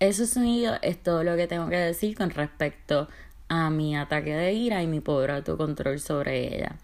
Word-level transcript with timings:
Eso 0.00 0.26
sonido 0.26 0.76
es 0.82 1.02
todo 1.02 1.24
lo 1.24 1.36
que 1.36 1.48
tengo 1.48 1.68
que 1.68 1.76
decir 1.76 2.16
con 2.16 2.30
respecto 2.30 3.08
a 3.48 3.68
mi 3.68 3.96
ataque 3.96 4.32
de 4.34 4.52
ira 4.52 4.80
y 4.82 4.86
mi 4.86 5.00
pobre 5.00 5.32
autocontrol 5.32 5.98
sobre 5.98 6.54
ella. 6.54 6.76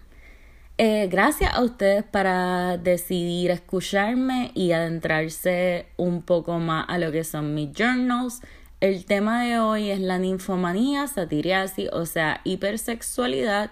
Eh, 0.79 1.06
gracias 1.09 1.54
a 1.54 1.63
ustedes 1.63 2.03
para 2.03 2.77
decidir 2.77 3.53
escucharme 3.53 4.51
y 4.55 4.73
adentrarse 4.73 5.87
un 5.97 6.23
poco 6.23 6.59
más 6.59 6.87
a 6.89 6.99
lo 6.99 7.13
que 7.13 7.23
son 7.23 7.55
mis 7.55 7.71
journals. 7.73 8.41
El 8.81 9.05
tema 9.05 9.45
de 9.45 9.61
hoy 9.61 9.91
es 9.91 10.01
la 10.01 10.19
ninfomanía, 10.19 11.07
satiriasis, 11.07 11.91
o 11.93 12.07
sea, 12.07 12.41
hipersexualidad 12.43 13.71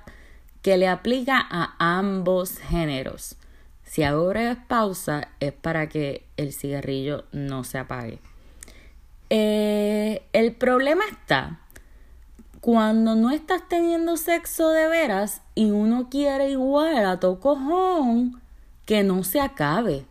que 0.62 0.76
le 0.76 0.88
aplica 0.88 1.38
a 1.38 1.74
ambos 1.78 2.58
géneros. 2.58 3.36
Si 3.84 4.02
hago 4.04 4.28
breve 4.28 4.56
pausa 4.68 5.28
es 5.40 5.52
para 5.52 5.88
que 5.88 6.24
el 6.36 6.52
cigarrillo 6.52 7.24
no 7.32 7.64
se 7.64 7.78
apague. 7.78 8.20
Eh, 9.28 10.22
el 10.32 10.52
problema 10.54 11.04
está 11.10 11.58
cuando 12.62 13.16
no 13.16 13.30
estás 13.30 13.68
teniendo 13.68 14.16
sexo 14.16 14.70
de 14.70 14.86
veras 14.86 15.42
y 15.56 15.72
uno 15.72 16.08
quiere 16.08 16.50
igual 16.50 17.04
a 17.06 17.18
tu 17.18 17.40
cojón 17.40 18.40
que 18.86 19.02
no 19.02 19.24
se 19.24 19.40
acabe. 19.40 20.06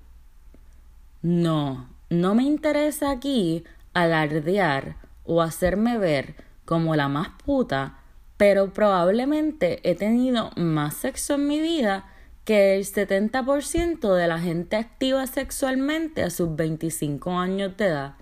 No, 1.22 1.88
no 2.10 2.36
me 2.36 2.44
interesa 2.44 3.10
aquí 3.10 3.64
alardear 3.94 4.98
o 5.24 5.42
hacerme 5.42 5.98
ver 5.98 6.36
como 6.66 6.96
la 6.96 7.08
más 7.08 7.30
puta, 7.46 8.01
pero 8.42 8.74
probablemente 8.74 9.88
he 9.88 9.94
tenido 9.94 10.50
más 10.56 10.96
sexo 10.96 11.36
en 11.36 11.46
mi 11.46 11.62
vida 11.62 12.10
que 12.44 12.76
el 12.76 12.86
70% 12.86 14.16
de 14.16 14.28
la 14.28 14.40
gente 14.40 14.78
activa 14.78 15.28
sexualmente 15.28 16.24
a 16.24 16.32
sus 16.32 16.56
25 16.56 17.34
años 17.38 17.78
de 17.78 17.86
edad. 17.86 18.16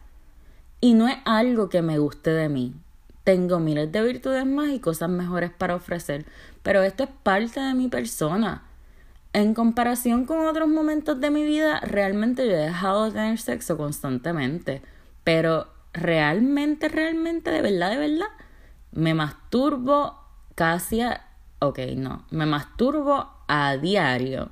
Y 0.82 0.94
no 0.94 1.08
es 1.08 1.16
algo 1.24 1.70
que 1.70 1.82
me 1.82 2.00
guste 2.00 2.32
de 2.32 2.50
mí, 2.50 2.76
tengo 3.24 3.62
miles 3.62 3.94
de 3.94 4.04
virtudes 4.04 4.46
más 4.46 4.72
y 4.72 4.82
cosas 4.82 5.10
mejores 5.10 5.52
para 5.52 5.76
ofrecer, 5.76 6.26
pero 6.64 6.84
esto 6.84 7.06
es 7.06 7.10
parte 7.24 7.62
de 7.62 7.74
mi 7.74 7.88
persona. 7.88 8.66
En 9.32 9.54
comparación 9.54 10.26
con 10.26 10.46
otros 10.48 10.68
momentos 10.68 11.22
de 11.22 11.30
mi 11.30 11.46
vida, 11.46 11.80
realmente 11.80 12.46
yo 12.46 12.56
he 12.56 12.66
dejado 12.66 13.06
de 13.06 13.12
tener 13.12 13.40
sexo 13.40 13.78
constantemente, 13.78 14.82
pero 15.24 15.68
realmente, 15.94 16.90
realmente, 16.90 17.52
de 17.52 17.62
verdad, 17.62 17.92
de 17.92 17.98
verdad, 18.00 18.28
me 18.92 19.14
masturbo 19.14 20.16
casi 20.56 21.02
a... 21.02 21.26
Ok, 21.60 21.80
no, 21.96 22.26
me 22.32 22.46
masturbo 22.46 23.30
a 23.48 23.78
diario 23.78 24.50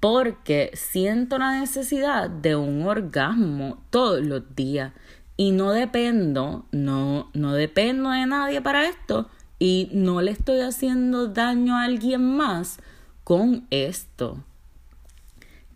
porque 0.00 0.70
siento 0.74 1.38
la 1.38 1.58
necesidad 1.58 2.28
de 2.28 2.56
un 2.56 2.86
orgasmo 2.86 3.78
todos 3.90 4.22
los 4.22 4.54
días 4.54 4.92
y 5.36 5.52
no 5.52 5.72
dependo, 5.72 6.66
no, 6.72 7.30
no 7.32 7.54
dependo 7.54 8.10
de 8.10 8.26
nadie 8.26 8.60
para 8.60 8.86
esto 8.86 9.28
y 9.58 9.88
no 9.92 10.20
le 10.20 10.30
estoy 10.30 10.60
haciendo 10.60 11.28
daño 11.28 11.76
a 11.76 11.84
alguien 11.84 12.36
más 12.36 12.78
con 13.24 13.66
esto. 13.70 14.44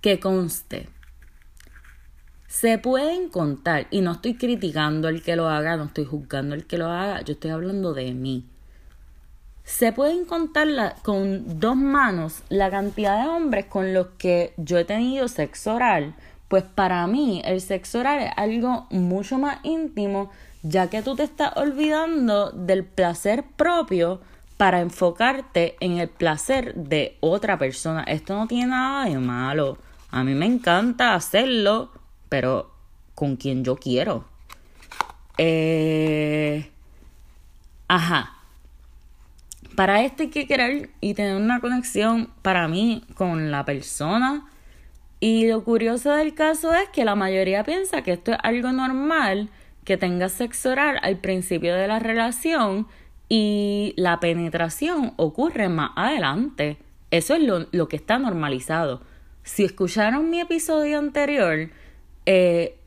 Que 0.02 0.20
conste. 0.20 0.90
Se 2.48 2.78
pueden 2.78 3.28
contar, 3.28 3.86
y 3.92 4.00
no 4.00 4.12
estoy 4.12 4.34
criticando 4.34 5.06
al 5.06 5.22
que 5.22 5.36
lo 5.36 5.48
haga, 5.48 5.76
no 5.76 5.84
estoy 5.84 6.04
juzgando 6.04 6.56
al 6.56 6.66
que 6.66 6.78
lo 6.78 6.86
haga, 6.86 7.22
yo 7.22 7.34
estoy 7.34 7.52
hablando 7.52 7.94
de 7.94 8.12
mí. 8.12 8.44
Se 9.62 9.92
pueden 9.92 10.24
contar 10.24 10.96
con 11.02 11.60
dos 11.60 11.76
manos 11.76 12.42
la 12.48 12.70
cantidad 12.70 13.22
de 13.22 13.28
hombres 13.28 13.66
con 13.66 13.94
los 13.94 14.08
que 14.18 14.54
yo 14.56 14.78
he 14.78 14.84
tenido 14.84 15.28
sexo 15.28 15.74
oral 15.74 16.16
pues 16.48 16.64
para 16.64 17.06
mí 17.06 17.42
el 17.44 17.60
sexo 17.60 18.00
oral 18.00 18.20
es 18.20 18.30
algo 18.36 18.86
mucho 18.90 19.38
más 19.38 19.58
íntimo, 19.62 20.30
ya 20.62 20.88
que 20.88 21.02
tú 21.02 21.14
te 21.14 21.22
estás 21.22 21.52
olvidando 21.56 22.50
del 22.50 22.84
placer 22.84 23.44
propio 23.56 24.20
para 24.56 24.80
enfocarte 24.80 25.76
en 25.80 25.98
el 25.98 26.08
placer 26.08 26.74
de 26.74 27.16
otra 27.20 27.58
persona. 27.58 28.02
Esto 28.04 28.34
no 28.34 28.46
tiene 28.46 28.68
nada 28.68 29.04
de 29.04 29.18
malo. 29.18 29.76
A 30.10 30.24
mí 30.24 30.34
me 30.34 30.46
encanta 30.46 31.14
hacerlo, 31.14 31.90
pero 32.28 32.70
con 33.14 33.36
quien 33.36 33.64
yo 33.64 33.76
quiero. 33.76 34.24
Eh... 35.36 36.70
Ajá. 37.88 38.34
Para 39.74 40.02
esto 40.02 40.24
hay 40.24 40.30
que 40.30 40.46
querer 40.46 40.90
y 41.00 41.14
tener 41.14 41.36
una 41.36 41.60
conexión 41.60 42.30
para 42.42 42.68
mí 42.68 43.04
con 43.14 43.50
la 43.50 43.64
persona 43.64 44.48
y 45.20 45.48
lo 45.48 45.64
curioso 45.64 46.12
del 46.12 46.34
caso 46.34 46.72
es 46.74 46.88
que 46.90 47.04
la 47.04 47.16
mayoría 47.16 47.64
piensa 47.64 48.02
que 48.02 48.12
esto 48.12 48.32
es 48.32 48.38
algo 48.42 48.70
normal, 48.70 49.48
que 49.84 49.96
tengas 49.96 50.32
sexo 50.32 50.70
oral 50.70 50.98
al 51.02 51.16
principio 51.16 51.74
de 51.74 51.88
la 51.88 51.98
relación 51.98 52.86
y 53.28 53.94
la 53.96 54.20
penetración 54.20 55.14
ocurre 55.16 55.68
más 55.68 55.90
adelante. 55.96 56.78
Eso 57.10 57.34
es 57.34 57.42
lo, 57.42 57.88
que 57.88 57.96
está 57.96 58.18
normalizado. 58.18 59.02
Si 59.42 59.64
escucharon 59.64 60.30
mi 60.30 60.40
episodio 60.40 60.98
anterior, 60.98 61.70
eh, 62.30 62.78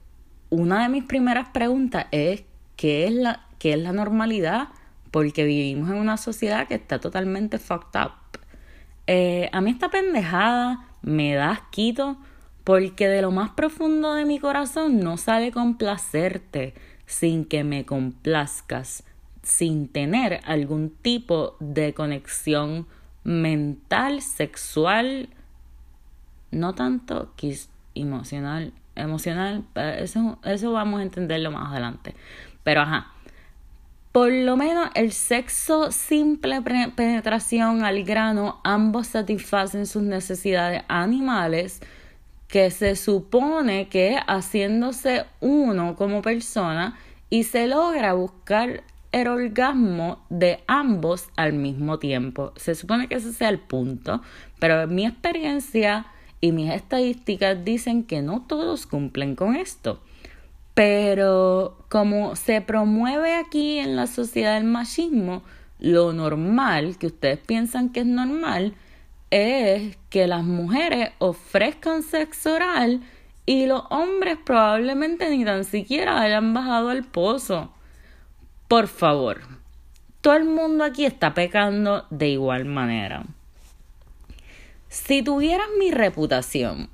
una 0.51 0.83
de 0.83 0.89
mis 0.89 1.03
primeras 1.03 1.49
preguntas 1.49 2.05
es 2.11 2.43
¿qué 2.75 3.07
es, 3.07 3.11
la, 3.11 3.47
¿qué 3.57 3.73
es 3.73 3.79
la 3.79 3.91
normalidad? 3.91 4.67
Porque 5.09 5.45
vivimos 5.45 5.89
en 5.89 5.95
una 5.95 6.17
sociedad 6.17 6.67
que 6.67 6.75
está 6.75 6.99
totalmente 6.99 7.57
fucked 7.57 7.99
up. 7.99 8.11
Eh, 9.07 9.49
a 9.51 9.59
mí 9.61 9.71
esta 9.71 9.89
pendejada 9.89 10.85
me 11.01 11.33
da 11.33 11.53
asquito 11.53 12.17
porque 12.63 13.07
de 13.07 13.23
lo 13.23 13.31
más 13.31 13.49
profundo 13.49 14.13
de 14.13 14.25
mi 14.25 14.37
corazón 14.37 14.99
no 14.99 15.17
sale 15.17 15.51
complacerte 15.51 16.75
sin 17.07 17.43
que 17.43 17.63
me 17.63 17.83
complazcas, 17.83 19.03
sin 19.41 19.87
tener 19.87 20.41
algún 20.45 20.91
tipo 20.91 21.55
de 21.59 21.95
conexión 21.95 22.85
mental, 23.23 24.21
sexual, 24.21 25.29
no 26.51 26.75
tanto 26.75 27.33
emocional, 27.95 28.73
emocional, 28.95 29.63
eso, 29.75 30.39
eso 30.43 30.71
vamos 30.71 30.99
a 30.99 31.03
entenderlo 31.03 31.51
más 31.51 31.71
adelante. 31.71 32.15
Pero 32.63 32.81
ajá, 32.81 33.11
por 34.11 34.31
lo 34.31 34.57
menos 34.57 34.89
el 34.93 35.13
sexo 35.13 35.91
simple 35.91 36.61
penetración 36.61 37.85
al 37.85 38.03
grano, 38.03 38.59
ambos 38.63 39.07
satisfacen 39.07 39.85
sus 39.85 40.03
necesidades 40.03 40.83
animales 40.89 41.81
que 42.49 42.69
se 42.71 42.97
supone 42.97 43.87
que 43.87 44.19
haciéndose 44.27 45.25
uno 45.39 45.95
como 45.95 46.21
persona 46.21 46.97
y 47.29 47.43
se 47.43 47.67
logra 47.67 48.11
buscar 48.11 48.83
el 49.13 49.27
orgasmo 49.27 50.25
de 50.29 50.59
ambos 50.67 51.29
al 51.37 51.53
mismo 51.53 51.97
tiempo. 51.97 52.51
Se 52.57 52.75
supone 52.75 53.07
que 53.07 53.15
ese 53.15 53.31
sea 53.31 53.47
el 53.47 53.59
punto, 53.59 54.21
pero 54.59 54.85
mi 54.87 55.05
experiencia 55.05 56.07
y 56.41 56.51
mis 56.51 56.71
estadísticas 56.71 57.63
dicen 57.63 58.03
que 58.03 58.21
no 58.21 58.41
todos 58.41 58.87
cumplen 58.87 59.35
con 59.35 59.55
esto. 59.55 60.01
Pero 60.73 61.77
como 61.89 62.35
se 62.35 62.61
promueve 62.61 63.35
aquí 63.35 63.77
en 63.77 63.95
la 63.95 64.07
sociedad 64.07 64.55
del 64.55 64.63
machismo, 64.63 65.43
lo 65.79 66.13
normal, 66.13 66.97
que 66.97 67.07
ustedes 67.07 67.39
piensan 67.39 67.89
que 67.89 68.01
es 68.01 68.05
normal, 68.05 68.73
es 69.29 69.97
que 70.09 70.27
las 70.27 70.43
mujeres 70.43 71.11
ofrezcan 71.19 72.03
sexo 72.03 72.55
oral 72.55 73.01
y 73.45 73.65
los 73.65 73.83
hombres 73.89 74.37
probablemente 74.43 75.29
ni 75.29 75.45
tan 75.45 75.63
siquiera 75.63 76.21
hayan 76.21 76.53
bajado 76.53 76.89
al 76.89 77.03
pozo. 77.03 77.71
Por 78.67 78.87
favor, 78.87 79.41
todo 80.21 80.35
el 80.35 80.45
mundo 80.45 80.83
aquí 80.83 81.05
está 81.05 81.33
pecando 81.33 82.05
de 82.09 82.29
igual 82.29 82.65
manera. 82.65 83.25
Si 84.91 85.23
tuvieras 85.23 85.67
mi 85.79 85.89
reputación, 85.89 86.89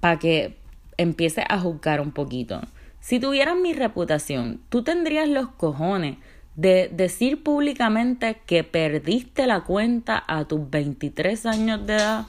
para 0.00 0.18
que 0.18 0.54
empieces 0.98 1.46
a 1.48 1.58
juzgar 1.58 1.98
un 2.02 2.12
poquito, 2.12 2.60
si 3.00 3.18
tuvieras 3.18 3.56
mi 3.56 3.72
reputación, 3.72 4.60
tú 4.68 4.82
tendrías 4.82 5.30
los 5.30 5.48
cojones 5.48 6.18
de 6.56 6.90
decir 6.92 7.42
públicamente 7.42 8.42
que 8.44 8.64
perdiste 8.64 9.46
la 9.46 9.62
cuenta 9.62 10.22
a 10.26 10.44
tus 10.44 10.68
23 10.68 11.46
años 11.46 11.86
de 11.86 11.94
edad. 11.94 12.26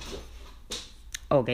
¿Ok? 1.28 1.50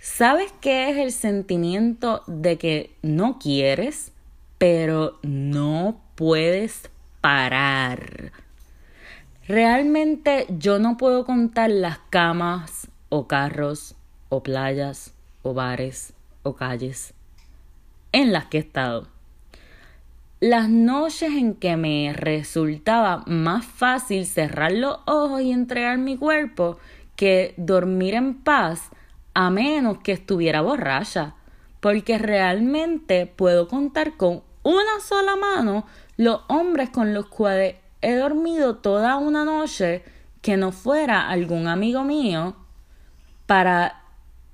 ¿Sabes 0.00 0.52
qué 0.60 0.90
es 0.90 0.96
el 0.96 1.12
sentimiento 1.12 2.24
de 2.26 2.58
que 2.58 2.90
no 3.02 3.38
quieres, 3.38 4.10
pero 4.58 5.20
no 5.22 6.00
puedes 6.16 6.90
parar? 7.20 8.32
Realmente 9.52 10.46
yo 10.48 10.78
no 10.78 10.96
puedo 10.96 11.26
contar 11.26 11.68
las 11.68 11.98
camas 12.08 12.88
o 13.10 13.28
carros 13.28 13.96
o 14.30 14.42
playas 14.42 15.12
o 15.42 15.52
bares 15.52 16.14
o 16.42 16.54
calles 16.54 17.12
en 18.12 18.32
las 18.32 18.46
que 18.46 18.56
he 18.56 18.60
estado. 18.60 19.08
Las 20.40 20.70
noches 20.70 21.34
en 21.34 21.52
que 21.52 21.76
me 21.76 22.14
resultaba 22.14 23.24
más 23.26 23.66
fácil 23.66 24.24
cerrar 24.24 24.72
los 24.72 25.00
ojos 25.04 25.42
y 25.42 25.52
entregar 25.52 25.98
mi 25.98 26.16
cuerpo 26.16 26.78
que 27.14 27.52
dormir 27.58 28.14
en 28.14 28.42
paz 28.42 28.88
a 29.34 29.50
menos 29.50 29.98
que 29.98 30.12
estuviera 30.12 30.62
borracha, 30.62 31.34
porque 31.80 32.16
realmente 32.16 33.26
puedo 33.26 33.68
contar 33.68 34.16
con 34.16 34.40
una 34.62 35.00
sola 35.06 35.36
mano 35.36 35.84
los 36.16 36.40
hombres 36.48 36.88
con 36.88 37.12
los 37.12 37.26
cuales 37.26 37.81
he 38.02 38.14
dormido 38.16 38.76
toda 38.76 39.16
una 39.16 39.44
noche 39.44 40.02
que 40.42 40.56
no 40.56 40.72
fuera 40.72 41.28
algún 41.28 41.68
amigo 41.68 42.04
mío 42.04 42.56
para 43.46 44.02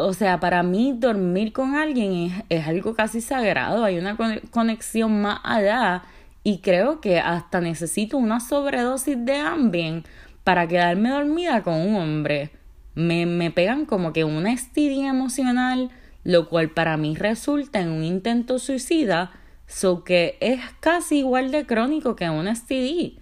o 0.00 0.12
sea, 0.12 0.38
para 0.38 0.62
mí 0.62 0.94
dormir 0.96 1.52
con 1.52 1.74
alguien 1.74 2.44
es, 2.48 2.66
algo 2.68 2.94
casi 2.94 3.20
sagrado, 3.20 3.84
hay 3.84 3.98
una 3.98 4.16
conexión 4.52 5.20
más 5.20 5.40
allá 5.42 6.04
y 6.44 6.58
creo 6.58 7.00
que 7.00 7.18
hasta 7.18 7.60
necesito 7.60 8.16
una 8.16 8.38
sobredosis 8.38 9.16
de 9.24 9.38
Ambien 9.38 10.04
para 10.44 10.68
quedarme 10.68 11.10
dormida 11.10 11.64
con 11.64 11.74
un 11.74 11.96
hombre. 11.96 12.52
Me, 12.94 13.26
me 13.26 13.50
pegan 13.50 13.86
como 13.86 14.12
que 14.12 14.22
una 14.22 14.56
STD 14.56 15.04
emocional, 15.08 15.90
lo 16.22 16.48
cual 16.48 16.70
para 16.70 16.96
mí 16.96 17.16
resulta 17.16 17.80
en 17.80 17.90
un 17.90 18.04
intento 18.04 18.60
suicida, 18.60 19.32
so 19.66 20.04
que 20.04 20.38
es 20.40 20.60
casi 20.78 21.18
igual 21.18 21.50
de 21.50 21.66
crónico 21.66 22.14
que 22.14 22.30
un 22.30 22.46
STD. 22.46 23.18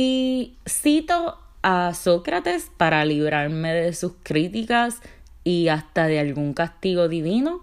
Y 0.00 0.54
cito 0.64 1.38
a 1.60 1.92
Sócrates 1.92 2.70
para 2.76 3.04
librarme 3.04 3.74
de 3.74 3.92
sus 3.94 4.12
críticas 4.22 5.00
y 5.42 5.66
hasta 5.66 6.06
de 6.06 6.20
algún 6.20 6.54
castigo 6.54 7.08
divino. 7.08 7.62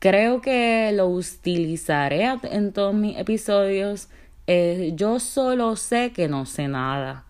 Creo 0.00 0.40
que 0.40 0.90
lo 0.92 1.06
utilizaré 1.06 2.24
en 2.42 2.72
todos 2.72 2.92
mis 2.92 3.16
episodios. 3.16 4.08
Eh, 4.48 4.94
yo 4.96 5.20
solo 5.20 5.76
sé 5.76 6.10
que 6.12 6.26
no 6.26 6.44
sé 6.44 6.66
nada. 6.66 7.24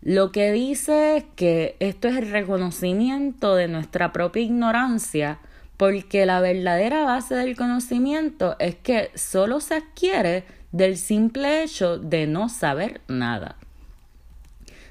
Lo 0.00 0.32
que 0.32 0.52
dice 0.52 1.18
es 1.18 1.24
que 1.36 1.76
esto 1.80 2.08
es 2.08 2.16
el 2.16 2.30
reconocimiento 2.30 3.56
de 3.56 3.68
nuestra 3.68 4.10
propia 4.10 4.40
ignorancia, 4.40 5.38
porque 5.76 6.24
la 6.24 6.40
verdadera 6.40 7.04
base 7.04 7.34
del 7.34 7.58
conocimiento 7.58 8.56
es 8.58 8.76
que 8.76 9.10
solo 9.16 9.60
se 9.60 9.74
adquiere 9.74 10.44
del 10.72 10.96
simple 10.96 11.62
hecho 11.62 11.98
de 11.98 12.26
no 12.26 12.48
saber 12.48 13.00
nada. 13.08 13.56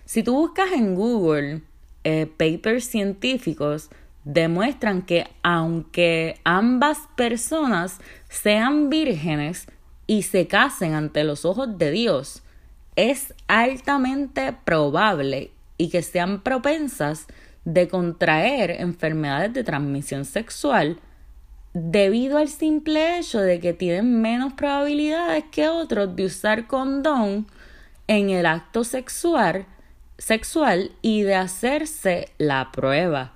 Si 0.05 0.23
tú 0.23 0.33
buscas 0.33 0.71
en 0.71 0.95
Google 0.95 1.61
eh, 2.03 2.25
papers 2.25 2.85
científicos, 2.85 3.89
demuestran 4.23 5.03
que 5.03 5.27
aunque 5.43 6.39
ambas 6.43 6.99
personas 7.15 7.99
sean 8.29 8.89
vírgenes 8.89 9.67
y 10.07 10.23
se 10.23 10.47
casen 10.47 10.93
ante 10.93 11.23
los 11.23 11.45
ojos 11.45 11.77
de 11.77 11.91
Dios, 11.91 12.43
es 12.95 13.33
altamente 13.47 14.53
probable 14.65 15.51
y 15.77 15.89
que 15.89 16.01
sean 16.01 16.41
propensas 16.41 17.27
de 17.63 17.87
contraer 17.87 18.71
enfermedades 18.71 19.53
de 19.53 19.63
transmisión 19.63 20.25
sexual 20.25 20.99
debido 21.73 22.37
al 22.37 22.49
simple 22.49 23.19
hecho 23.19 23.39
de 23.39 23.59
que 23.59 23.73
tienen 23.73 24.21
menos 24.21 24.53
probabilidades 24.53 25.45
que 25.51 25.69
otros 25.69 26.15
de 26.15 26.25
usar 26.25 26.67
condón 26.67 27.47
en 28.07 28.29
el 28.29 28.45
acto 28.45 28.83
sexual 28.83 29.65
sexual 30.19 30.91
y 31.01 31.23
de 31.23 31.35
hacerse 31.35 32.29
la 32.37 32.71
prueba. 32.71 33.33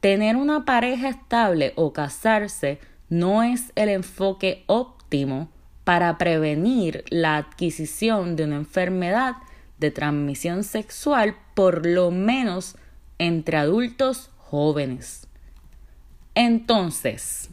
Tener 0.00 0.36
una 0.36 0.64
pareja 0.64 1.08
estable 1.08 1.72
o 1.76 1.92
casarse 1.92 2.78
no 3.08 3.42
es 3.42 3.72
el 3.74 3.88
enfoque 3.88 4.64
óptimo 4.66 5.48
para 5.84 6.18
prevenir 6.18 7.04
la 7.08 7.36
adquisición 7.36 8.36
de 8.36 8.44
una 8.44 8.56
enfermedad 8.56 9.36
de 9.78 9.90
transmisión 9.90 10.64
sexual, 10.64 11.36
por 11.54 11.86
lo 11.86 12.10
menos 12.10 12.76
entre 13.18 13.56
adultos 13.56 14.30
jóvenes. 14.36 15.26
Entonces, 16.34 17.48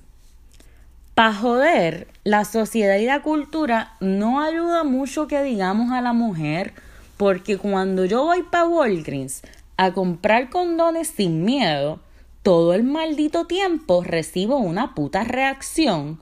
para 1.15 1.33
joder, 1.33 2.07
la 2.25 2.43
sociedad 2.43 2.97
y 2.97 3.05
la 3.05 3.21
cultura 3.21 3.95
no 4.01 4.41
ayuda 4.41 4.83
mucho 4.83 5.27
que 5.27 5.41
digamos 5.43 5.93
a 5.93 6.01
la 6.01 6.11
mujer 6.11 6.73
porque 7.15 7.57
cuando 7.57 8.03
yo 8.03 8.25
voy 8.25 8.43
para 8.43 8.67
Walgreens 8.67 9.41
a 9.77 9.93
comprar 9.93 10.49
condones 10.49 11.07
sin 11.07 11.45
miedo, 11.45 12.01
todo 12.43 12.73
el 12.73 12.83
maldito 12.83 13.47
tiempo 13.47 14.03
recibo 14.03 14.57
una 14.57 14.93
puta 14.93 15.23
reacción 15.23 16.19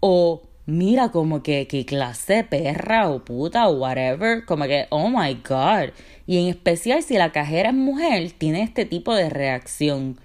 o 0.00 0.42
mira 0.66 1.10
como 1.10 1.44
que 1.44 1.68
qué 1.68 1.86
clase 1.86 2.42
perra 2.42 3.08
o 3.10 3.24
puta 3.24 3.68
o 3.68 3.76
whatever, 3.76 4.44
como 4.44 4.64
que 4.64 4.86
oh 4.90 5.10
my 5.10 5.34
god. 5.48 5.90
Y 6.26 6.38
en 6.38 6.48
especial 6.48 7.04
si 7.04 7.16
la 7.16 7.30
cajera 7.30 7.68
es 7.68 7.74
mujer, 7.76 8.32
tiene 8.32 8.62
este 8.62 8.84
tipo 8.84 9.14
de 9.14 9.30
reacción. 9.30 10.18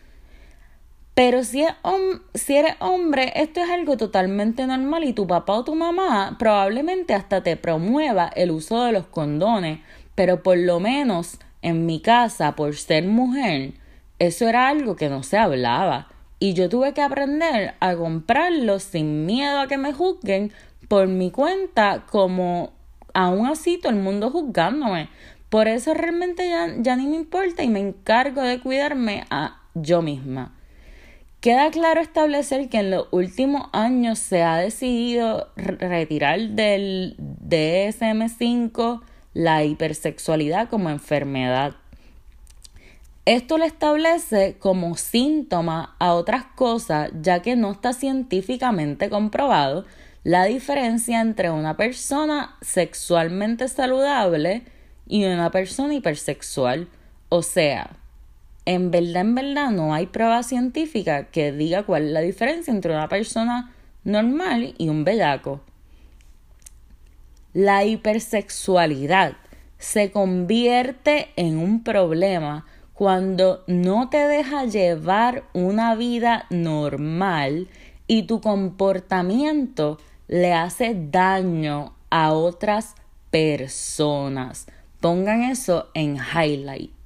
Pero 1.20 1.44
si, 1.44 1.64
eres 1.64 2.76
hombre, 2.80 3.34
esto 3.36 3.60
es 3.60 3.70
algo 3.70 3.98
totalmente 3.98 4.66
normal 4.66 5.04
y 5.04 5.12
tu 5.12 5.28
papá 5.28 5.52
o 5.52 5.66
tu 5.66 5.76
mamá 5.76 6.38
probablemente 6.40 7.14
hasta 7.14 7.44
te 7.44 7.58
promueva 7.58 8.32
el 8.38 8.52
uso 8.52 8.86
de 8.86 8.94
los 8.94 9.08
condones 9.08 9.80
pero 10.16 10.44
por 10.44 10.58
lo 10.58 10.80
menos 10.80 11.38
en 11.62 11.86
mi 11.86 12.00
casa, 12.00 12.56
por 12.56 12.74
ser 12.78 13.04
mujer, 13.04 13.74
eso 14.18 14.48
era 14.48 14.70
algo 14.70 14.96
que 14.96 15.10
no 15.10 15.22
se 15.22 15.38
hablaba. 15.38 16.08
Y 16.40 16.54
yo 16.54 16.70
tuve 16.70 16.94
que 16.94 17.02
aprender 17.02 17.74
a 17.82 17.96
comprarlo 17.98 18.80
sin 18.80 19.26
miedo 19.26 19.60
a 19.60 19.68
que 19.68 19.78
me 19.78 19.92
juzguen 19.92 20.54
por 20.88 21.10
mi 21.10 21.32
cuenta, 21.32 22.06
como 22.10 22.72
aún 23.14 23.46
así 23.46 23.78
todo 23.78 23.92
el 23.92 24.00
mundo 24.00 24.32
juzgándome. 24.32 25.10
Por 25.50 25.68
eso 25.68 25.94
realmente 25.94 26.48
ya, 26.48 26.74
ya 26.78 26.96
ni 26.96 27.08
me 27.08 27.18
importa 27.18 27.62
y 27.62 27.68
me 27.68 27.82
encargo 27.82 28.42
de 28.42 28.62
cuidarme 28.62 29.26
a 29.30 29.64
yo 29.74 30.02
misma. 30.02 30.54
Queda 31.42 31.72
claro 31.72 32.02
establecer 32.02 32.68
que 32.68 32.80
en 32.80 32.92
los 32.92 33.08
últimos 33.12 33.70
años 33.72 34.20
se 34.20 34.44
ha 34.44 34.58
decidido 34.58 35.48
retirar 35.56 36.38
del 36.50 37.16
DSM5 37.18 39.02
la 39.34 39.64
hipersexualidad 39.64 40.68
como 40.68 40.90
enfermedad. 40.90 41.76
Esto 43.24 43.58
lo 43.58 43.64
establece 43.64 44.58
como 44.60 44.98
síntoma 44.98 45.96
a 46.00 46.14
otras 46.14 46.44
cosas, 46.44 47.10
ya 47.22 47.42
que 47.42 47.56
no 47.56 47.72
está 47.72 47.94
científicamente 47.94 49.10
comprobado 49.10 49.86
la 50.26 50.44
diferencia 50.44 51.22
entre 51.22 51.52
una 51.52 51.78
persona 51.78 52.58
sexualmente 52.60 53.70
saludable 53.70 54.64
y 55.08 55.24
una 55.24 55.52
persona 55.52 55.94
hipersexual. 55.94 56.90
O 57.30 57.44
sea, 57.44 57.99
en 58.70 58.92
verdad, 58.92 59.22
en 59.22 59.34
verdad, 59.34 59.72
no 59.72 59.96
hay 59.96 60.06
prueba 60.06 60.44
científica 60.44 61.32
que 61.32 61.52
diga 61.52 61.82
cuál 61.84 62.06
es 62.06 62.12
la 62.12 62.22
diferencia 62.22 62.72
entre 62.72 62.94
una 62.94 63.10
persona 63.10 63.74
normal 64.04 64.76
y 64.78 64.90
un 64.90 65.04
bellaco. 65.04 65.62
La 67.52 67.84
hipersexualidad 67.84 69.38
se 69.80 70.12
convierte 70.12 71.30
en 71.36 71.58
un 71.58 71.84
problema 71.84 72.68
cuando 72.94 73.64
no 73.66 74.10
te 74.10 74.28
deja 74.28 74.66
llevar 74.66 75.46
una 75.54 75.96
vida 75.96 76.46
normal 76.52 77.70
y 78.06 78.24
tu 78.24 78.40
comportamiento 78.40 79.98
le 80.28 80.54
hace 80.54 80.96
daño 80.96 81.96
a 82.12 82.34
otras 82.34 82.94
personas. 83.32 84.68
Pongan 85.00 85.42
eso 85.42 85.90
en 85.96 86.18
highlight. 86.18 86.99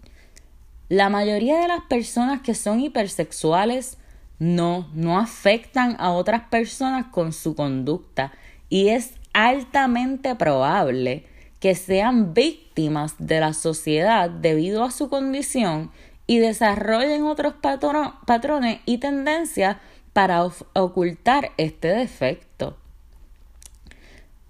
La 0.89 1.09
mayoría 1.09 1.59
de 1.59 1.67
las 1.67 1.81
personas 1.81 2.41
que 2.41 2.55
son 2.55 2.79
hipersexuales 2.79 3.97
no, 4.39 4.89
no 4.93 5.19
afectan 5.19 5.95
a 5.99 6.11
otras 6.11 6.43
personas 6.49 7.05
con 7.07 7.33
su 7.33 7.55
conducta 7.55 8.33
y 8.69 8.89
es 8.89 9.13
altamente 9.33 10.35
probable 10.35 11.25
que 11.59 11.75
sean 11.75 12.33
víctimas 12.33 13.15
de 13.19 13.39
la 13.39 13.53
sociedad 13.53 14.29
debido 14.29 14.83
a 14.83 14.91
su 14.91 15.09
condición 15.09 15.91
y 16.27 16.39
desarrollen 16.39 17.23
otros 17.23 17.53
patrones 17.61 18.79
y 18.85 18.97
tendencias 18.97 19.77
para 20.11 20.43
ocultar 20.73 21.51
este 21.57 21.87
defecto. 21.87 22.77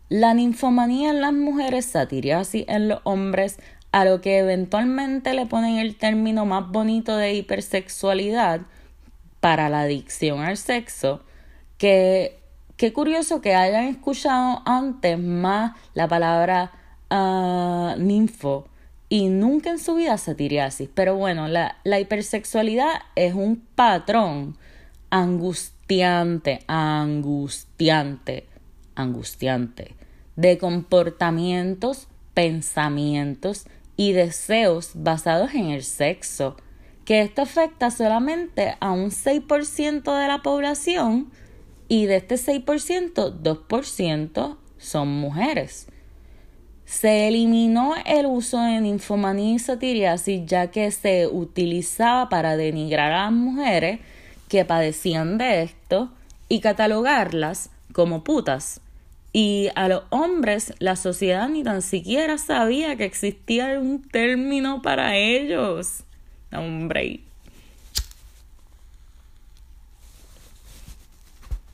La 0.10 0.34
ninfomanía 0.34 1.10
en 1.10 1.22
las 1.22 1.34
mujeres, 1.34 1.86
satiriasis 1.86 2.66
en 2.68 2.88
los 2.88 3.00
hombres, 3.04 3.60
a 3.94 4.04
lo 4.04 4.20
que 4.20 4.40
eventualmente 4.40 5.34
le 5.34 5.46
ponen 5.46 5.78
el 5.78 5.96
término 5.96 6.46
más 6.46 6.70
bonito 6.70 7.16
de 7.16 7.34
hipersexualidad 7.34 8.60
para 9.40 9.70
la 9.70 9.84
adicción 9.84 10.42
al 10.42 10.58
sexo, 10.58 11.22
que 11.78 12.44
Qué 12.78 12.92
curioso 12.92 13.40
que 13.40 13.54
hayan 13.54 13.86
escuchado 13.86 14.62
antes 14.66 15.20
más 15.20 15.74
la 15.94 16.08
palabra 16.08 16.72
uh, 17.10 17.98
ninfo 17.98 18.68
y 19.10 19.30
nunca 19.30 19.70
en 19.70 19.80
su 19.80 19.96
vida 19.96 20.18
satiriasis. 20.18 20.90
Pero 20.94 21.16
bueno, 21.16 21.48
la, 21.48 21.78
la 21.84 22.00
hipersexualidad 22.00 22.92
es 23.16 23.36
un 23.36 23.64
patrón 23.76 24.58
angustiante, 25.12 26.60
angustiante, 26.68 28.48
angustiante 28.96 29.96
de 30.36 30.58
comportamientos, 30.58 32.08
pensamientos 32.34 33.68
y 33.96 34.14
deseos 34.14 34.92
basados 34.96 35.54
en 35.54 35.68
el 35.68 35.84
sexo, 35.84 36.58
que 37.06 37.22
esto 37.22 37.42
afecta 37.42 37.92
solamente 37.92 38.76
a 38.80 38.92
un 38.92 39.12
6% 39.12 40.20
de 40.20 40.28
la 40.28 40.42
población 40.42 41.32
y 41.88 42.06
de 42.06 42.18
este 42.18 42.36
6%, 42.36 43.42
2% 43.42 44.58
son 44.78 45.08
mujeres. 45.08 45.88
Se 46.86 47.28
eliminó 47.28 47.94
el 48.06 48.26
uso 48.26 48.62
de 48.62 48.82
ninfomanía 48.82 49.58
y 50.26 50.46
ya 50.46 50.72
que 50.72 50.92
se 50.92 51.28
utilizaba 51.28 52.30
para 52.30 52.58
denigrar 52.58 53.12
a 53.12 53.24
las 53.24 53.32
mujeres 53.32 54.00
que 54.50 54.66
padecían 54.66 55.38
de 55.38 55.64
esto 55.64 56.12
y 56.50 56.60
catalogarlas 56.60 57.70
como 57.94 58.24
putas. 58.24 58.82
Y 59.36 59.70
a 59.76 59.88
los 59.88 60.04
hombres 60.12 60.74
la 60.78 60.96
sociedad 60.96 61.50
ni 61.50 61.64
tan 61.64 61.82
siquiera 61.82 62.38
sabía 62.38 62.96
que 62.96 63.06
existía 63.06 63.80
un 63.80 64.04
término 64.04 64.84
para 64.84 65.18
ellos. 65.18 66.04
Hombre. 66.52 67.22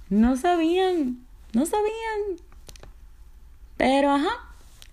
No 0.10 0.38
sabían, 0.38 1.20
no 1.52 1.66
sabían. 1.66 2.40
Pero 3.76 4.12
ajá, 4.12 4.30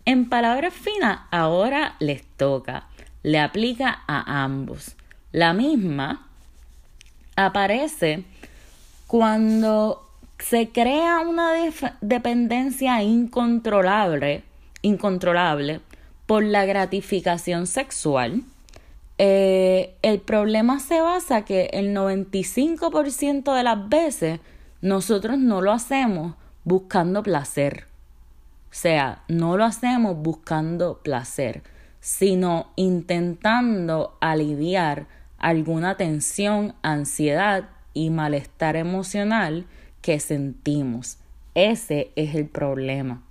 en 0.04 0.28
palabras 0.28 0.74
finas, 0.74 1.20
ahora 1.30 1.94
les 2.00 2.24
toca. 2.36 2.88
Le 3.22 3.38
aplica 3.38 4.02
a 4.06 4.42
ambos. 4.44 4.96
La 5.32 5.52
misma 5.52 6.26
aparece 7.36 8.24
cuando 9.06 10.05
se 10.38 10.70
crea 10.70 11.20
una 11.20 11.52
dependencia 12.00 13.02
incontrolable, 13.02 14.44
incontrolable 14.82 15.80
por 16.26 16.44
la 16.44 16.64
gratificación 16.64 17.66
sexual. 17.66 18.42
Eh, 19.18 19.94
el 20.02 20.20
problema 20.20 20.78
se 20.78 21.00
basa 21.00 21.44
que 21.44 21.70
el 21.72 21.94
95% 21.96 23.54
de 23.54 23.62
las 23.62 23.88
veces 23.88 24.40
nosotros 24.82 25.38
no 25.38 25.62
lo 25.62 25.72
hacemos 25.72 26.34
buscando 26.64 27.22
placer. 27.22 27.86
O 28.70 28.78
sea, 28.78 29.22
no 29.28 29.56
lo 29.56 29.64
hacemos 29.64 30.16
buscando 30.18 30.98
placer, 31.02 31.62
sino 32.00 32.72
intentando 32.76 34.18
aliviar 34.20 35.06
alguna 35.38 35.96
tensión, 35.96 36.74
ansiedad 36.82 37.70
y 37.94 38.10
malestar 38.10 38.76
emocional 38.76 39.64
que 40.06 40.20
sentimos. 40.20 41.18
Ese 41.56 42.12
es 42.14 42.36
el 42.36 42.46
problema. 42.46 43.24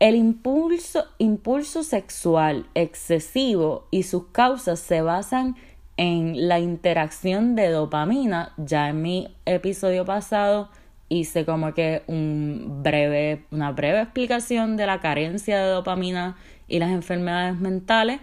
El 0.00 0.16
impulso, 0.16 1.04
impulso 1.18 1.84
sexual 1.84 2.66
excesivo 2.74 3.86
y 3.92 4.02
sus 4.02 4.26
causas 4.32 4.80
se 4.80 5.02
basan 5.02 5.54
en 5.96 6.48
la 6.48 6.58
interacción 6.58 7.54
de 7.54 7.68
dopamina. 7.68 8.52
Ya 8.56 8.88
en 8.88 9.02
mi 9.02 9.36
episodio 9.46 10.04
pasado 10.04 10.68
hice 11.08 11.44
como 11.44 11.74
que 11.74 12.02
un 12.08 12.80
breve, 12.82 13.44
una 13.52 13.70
breve 13.70 14.00
explicación 14.00 14.76
de 14.76 14.86
la 14.86 15.00
carencia 15.00 15.62
de 15.62 15.70
dopamina 15.70 16.36
y 16.66 16.80
las 16.80 16.90
enfermedades 16.90 17.60
mentales. 17.60 18.20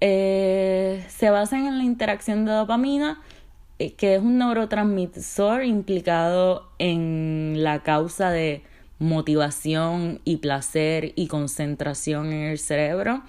Eh, 0.00 1.04
se 1.08 1.30
basan 1.30 1.66
en 1.66 1.78
la 1.78 1.84
interacción 1.84 2.44
de 2.44 2.52
dopamina 2.52 3.20
que 3.96 4.14
es 4.14 4.20
un 4.20 4.38
neurotransmisor 4.38 5.64
implicado 5.64 6.68
en 6.78 7.54
la 7.62 7.82
causa 7.82 8.30
de 8.30 8.62
motivación 8.98 10.20
y 10.24 10.36
placer 10.36 11.12
y 11.16 11.26
concentración 11.26 12.26
en 12.26 12.50
el 12.50 12.58
cerebro. 12.58 13.22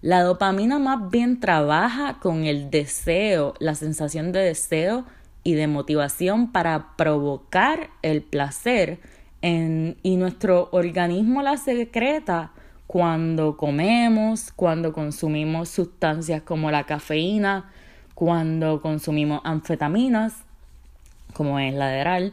La 0.00 0.22
dopamina 0.22 0.78
más 0.78 1.10
bien 1.10 1.40
trabaja 1.40 2.20
con 2.20 2.44
el 2.44 2.70
deseo, 2.70 3.54
la 3.58 3.74
sensación 3.74 4.30
de 4.30 4.38
deseo 4.40 5.04
y 5.42 5.54
de 5.54 5.66
motivación 5.66 6.52
para 6.52 6.96
provocar 6.96 7.90
el 8.02 8.22
placer 8.22 9.00
y 9.42 10.16
nuestro 10.16 10.68
organismo 10.70 11.42
la 11.42 11.56
secreta 11.56 12.52
cuando 12.86 13.56
comemos, 13.56 14.52
cuando 14.54 14.92
consumimos 14.92 15.68
sustancias 15.68 16.42
como 16.42 16.70
la 16.70 16.84
cafeína, 16.84 17.70
cuando 18.18 18.82
consumimos 18.82 19.42
anfetaminas, 19.44 20.34
como 21.34 21.60
es 21.60 21.72
la 21.72 21.86
de 21.86 22.32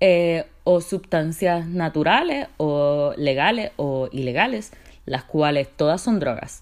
eh, 0.00 0.44
o 0.62 0.82
sustancias 0.82 1.66
naturales 1.66 2.48
o 2.58 3.14
legales 3.16 3.72
o 3.76 4.10
ilegales, 4.12 4.72
las 5.06 5.24
cuales 5.24 5.70
todas 5.74 6.02
son 6.02 6.20
drogas. 6.20 6.60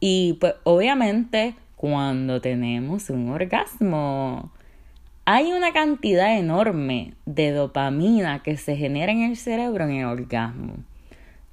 Y 0.00 0.34
pues 0.34 0.52
obviamente 0.64 1.54
cuando 1.76 2.42
tenemos 2.42 3.08
un 3.08 3.30
orgasmo, 3.30 4.52
hay 5.24 5.54
una 5.54 5.72
cantidad 5.72 6.36
enorme 6.36 7.14
de 7.24 7.52
dopamina 7.52 8.42
que 8.42 8.58
se 8.58 8.76
genera 8.76 9.12
en 9.12 9.22
el 9.22 9.38
cerebro 9.38 9.84
en 9.84 9.92
el 9.92 10.04
orgasmo. 10.04 10.74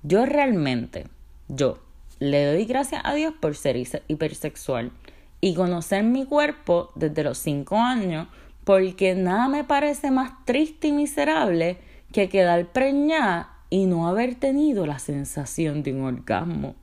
Yo 0.04 0.26
realmente, 0.26 1.06
yo, 1.48 1.80
le 2.20 2.44
doy 2.46 2.66
gracias 2.66 3.04
a 3.06 3.14
Dios 3.14 3.34
por 3.40 3.56
ser 3.56 3.78
hipersexual 4.10 4.92
y 5.42 5.54
conocer 5.54 6.04
mi 6.04 6.26
cuerpo 6.26 6.92
desde 6.96 7.24
los 7.24 7.38
5 7.38 7.78
años 7.78 8.28
porque 8.64 9.16
nada 9.16 9.48
me 9.48 9.64
parece 9.64 10.12
más 10.12 10.32
triste 10.46 10.90
y 10.90 10.92
miserable 10.92 11.78
que 12.12 12.28
quedar 12.28 12.66
preñada 12.74 13.54
y 13.70 13.86
no 13.86 14.08
haber 14.08 14.36
tenido 14.36 14.86
la 14.86 15.00
sensación 15.00 15.84
de 15.84 15.94
un 15.94 16.04
orgasmo. 16.04 16.76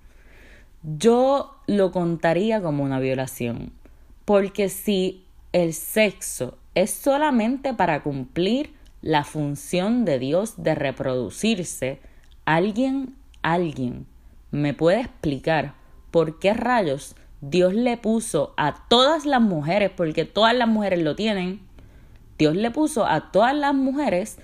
Yo 0.83 1.57
lo 1.67 1.93
contaría 1.93 2.61
como 2.61 2.85
una 2.85 3.01
violación, 3.01 3.73
porque 4.25 4.69
si 4.69 5.25
el 5.53 5.75
sexo 5.75 6.59
es 6.75 6.91
solamente 6.91 7.75
para 7.75 8.03
cumplir 8.03 8.73
la 9.03 9.25
función 9.25 10.05
de 10.05 10.19
Dios 10.19 10.55
de 10.57 10.75
reproducirse, 10.75 12.01
alguien, 12.47 13.15
alguien 13.43 14.07
me 14.51 14.73
puede 14.73 15.01
explicar 15.01 15.75
por 16.11 16.39
qué 16.39 16.55
rayos 16.55 17.17
Dios 17.51 17.75
le 17.75 17.97
puso 17.97 18.55
a 18.57 18.87
todas 18.89 19.27
las 19.27 19.41
mujeres, 19.41 19.91
porque 19.95 20.25
todas 20.25 20.55
las 20.55 20.69
mujeres 20.69 21.03
lo 21.03 21.15
tienen, 21.15 21.61
Dios 22.39 22.57
le 22.57 22.71
puso 22.71 23.07
a 23.07 23.33
todas 23.33 23.55
las 23.55 23.75
mujeres 23.75 24.39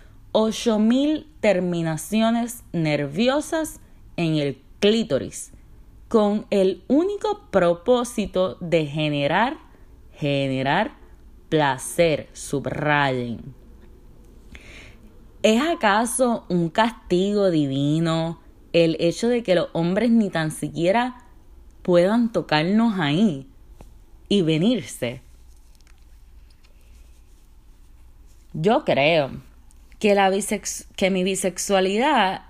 mil 0.78 1.26
terminaciones 1.40 2.62
nerviosas 2.72 3.80
en 4.16 4.36
el 4.36 4.60
clítoris, 4.80 5.52
con 6.08 6.46
el 6.50 6.82
único 6.88 7.46
propósito 7.50 8.56
de 8.60 8.86
generar, 8.86 9.58
generar 10.12 10.92
placer, 11.48 12.28
subrayen. 12.32 13.54
¿Es 15.42 15.62
acaso 15.62 16.44
un 16.48 16.68
castigo 16.68 17.50
divino 17.50 18.40
el 18.72 18.96
hecho 19.00 19.28
de 19.28 19.42
que 19.42 19.54
los 19.54 19.68
hombres 19.72 20.10
ni 20.10 20.28
tan 20.28 20.50
siquiera 20.50 21.19
puedan 21.90 22.30
tocarnos 22.30 23.00
ahí 23.00 23.48
y 24.28 24.42
venirse. 24.42 25.22
Yo 28.52 28.84
creo 28.84 29.32
que, 29.98 30.14
la 30.14 30.30
que 30.94 31.10
mi 31.10 31.24
bisexualidad 31.24 32.42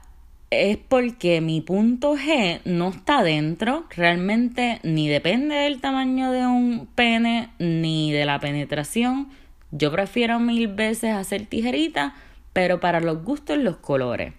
es 0.51 0.77
porque 0.77 1.41
mi 1.41 1.63
punto 1.63 2.17
G 2.17 2.61
no 2.67 2.91
está 2.91 3.23
dentro, 3.23 3.87
realmente 3.97 4.79
ni 4.83 5.09
depende 5.09 5.55
del 5.55 5.81
tamaño 5.81 6.33
de 6.33 6.47
un 6.47 6.87
pene 6.95 7.49
ni 7.59 8.13
de 8.13 8.27
la 8.27 8.41
penetración. 8.41 9.31
Yo 9.71 9.91
prefiero 9.91 10.39
mil 10.39 10.69
veces 10.69 11.15
hacer 11.15 11.47
tijerita, 11.47 12.15
pero 12.53 12.79
para 12.79 13.01
los 13.01 13.25
gustos 13.25 13.57
los 13.57 13.79
colores. 13.79 14.35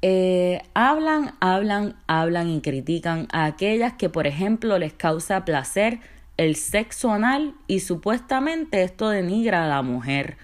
Eh, 0.00 0.62
hablan, 0.74 1.34
hablan, 1.40 1.96
hablan 2.06 2.50
y 2.50 2.60
critican 2.60 3.26
a 3.32 3.46
aquellas 3.46 3.94
que, 3.94 4.08
por 4.08 4.28
ejemplo, 4.28 4.78
les 4.78 4.92
causa 4.92 5.44
placer 5.44 5.98
el 6.36 6.54
sexo 6.54 7.10
anal 7.10 7.54
y 7.66 7.80
supuestamente 7.80 8.84
esto 8.84 9.08
denigra 9.08 9.64
a 9.64 9.68
la 9.68 9.82
mujer. 9.82 10.36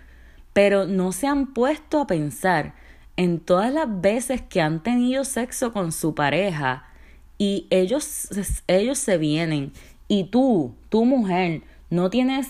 Pero 0.53 0.87
no 0.87 1.13
se 1.13 1.29
han 1.29 1.55
puesto 1.55 2.01
a 2.01 2.07
pensar 2.07 2.75
en 3.17 3.39
todas 3.39 3.73
las 3.73 4.01
veces 4.01 4.43
que 4.43 4.61
han 4.61 4.83
tenido 4.83 5.25
sexo 5.25 5.73
con 5.73 5.93
su 5.93 6.17
pareja 6.17 6.89
y 7.39 7.69
ellos, 7.71 8.29
ellos 8.67 8.99
se 8.99 9.19
vienen 9.19 9.73
y 10.09 10.25
tú, 10.25 10.75
tu 10.89 11.05
mujer, 11.05 11.63
no 11.91 12.11
tienes 12.11 12.49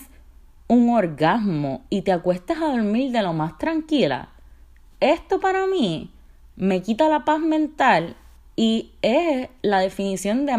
un 0.67 0.89
orgasmo 0.89 1.85
y 1.91 2.01
te 2.01 2.11
acuestas 2.11 2.57
a 2.57 2.71
dormir 2.71 3.11
de 3.11 3.21
lo 3.21 3.33
más 3.33 3.59
tranquila. 3.59 4.29
Esto 4.99 5.39
para 5.39 5.67
mí 5.67 6.11
me 6.55 6.81
quita 6.81 7.09
la 7.09 7.25
paz 7.25 7.39
mental 7.39 8.15
y 8.55 8.91
es 9.01 9.49
la 9.61 9.79
definición 9.79 10.45
de 10.45 10.57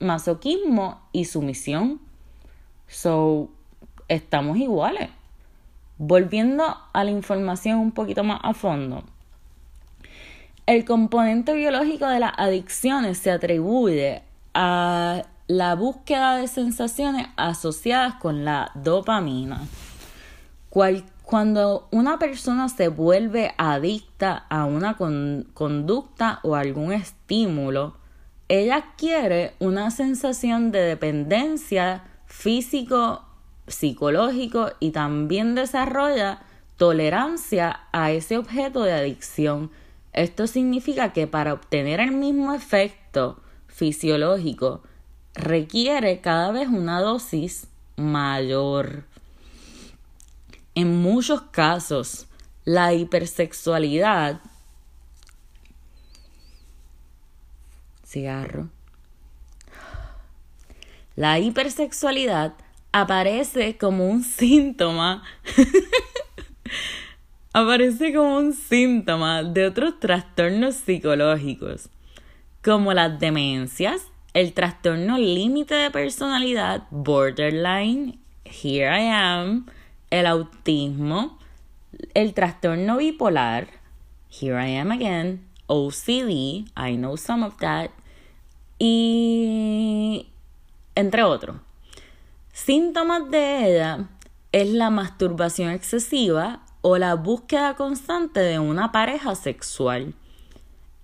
masoquismo 0.00 1.00
y 1.12 1.26
sumisión. 1.26 2.00
So, 2.88 3.50
estamos 4.08 4.56
iguales. 4.56 5.10
Volviendo 5.98 6.76
a 6.92 7.04
la 7.04 7.10
información 7.10 7.78
un 7.78 7.92
poquito 7.92 8.24
más 8.24 8.40
a 8.42 8.54
fondo. 8.54 9.04
El 10.66 10.84
componente 10.84 11.52
biológico 11.54 12.08
de 12.08 12.20
las 12.20 12.32
adicciones 12.36 13.18
se 13.18 13.30
atribuye 13.30 14.22
a 14.54 15.22
la 15.46 15.74
búsqueda 15.74 16.36
de 16.36 16.48
sensaciones 16.48 17.28
asociadas 17.36 18.14
con 18.14 18.44
la 18.44 18.72
dopamina. 18.74 19.60
Cuando 21.26 21.88
una 21.90 22.20
persona 22.20 22.68
se 22.68 22.86
vuelve 22.86 23.52
adicta 23.58 24.46
a 24.48 24.64
una 24.64 24.96
conducta 24.96 26.38
o 26.44 26.54
algún 26.54 26.92
estímulo, 26.92 27.96
ella 28.46 28.92
quiere 28.96 29.54
una 29.58 29.90
sensación 29.90 30.70
de 30.70 30.78
dependencia 30.82 32.04
físico, 32.26 33.24
psicológico 33.66 34.70
y 34.78 34.92
también 34.92 35.56
desarrolla 35.56 36.42
tolerancia 36.76 37.80
a 37.90 38.12
ese 38.12 38.38
objeto 38.38 38.84
de 38.84 38.92
adicción. 38.92 39.72
Esto 40.12 40.46
significa 40.46 41.12
que 41.12 41.26
para 41.26 41.54
obtener 41.54 41.98
el 41.98 42.12
mismo 42.12 42.54
efecto 42.54 43.40
fisiológico 43.66 44.80
requiere 45.34 46.20
cada 46.20 46.52
vez 46.52 46.68
una 46.68 47.00
dosis 47.00 47.66
mayor. 47.96 49.06
En 50.76 50.94
muchos 50.94 51.40
casos, 51.40 52.26
la 52.66 52.92
hipersexualidad 52.92 54.42
cigarro. 58.04 58.68
La 61.16 61.38
hipersexualidad 61.38 62.52
aparece 62.92 63.78
como 63.78 64.06
un 64.06 64.22
síntoma 64.22 65.22
aparece 67.54 68.12
como 68.12 68.36
un 68.36 68.52
síntoma 68.52 69.44
de 69.44 69.66
otros 69.66 69.98
trastornos 69.98 70.74
psicológicos, 70.74 71.88
como 72.62 72.92
las 72.92 73.18
demencias, 73.18 74.02
el 74.34 74.52
trastorno 74.52 75.16
límite 75.16 75.74
de 75.74 75.90
personalidad, 75.90 76.86
borderline, 76.90 78.18
here 78.44 78.86
I 78.86 79.08
am, 79.08 79.66
el 80.16 80.26
autismo, 80.26 81.38
el 82.14 82.34
trastorno 82.34 82.96
bipolar, 82.96 83.68
here 84.30 84.58
I 84.58 84.76
am 84.76 84.90
again, 84.90 85.46
OCD, 85.66 86.70
I 86.76 86.96
know 86.96 87.16
some 87.16 87.44
of 87.44 87.56
that, 87.58 87.90
y 88.78 90.28
entre 90.94 91.22
otros. 91.22 91.56
Síntomas 92.52 93.30
de 93.30 93.70
ella 93.70 94.08
es 94.52 94.70
la 94.70 94.90
masturbación 94.90 95.70
excesiva 95.70 96.62
o 96.80 96.96
la 96.98 97.14
búsqueda 97.14 97.74
constante 97.74 98.40
de 98.40 98.58
una 98.58 98.92
pareja 98.92 99.34
sexual. 99.34 100.14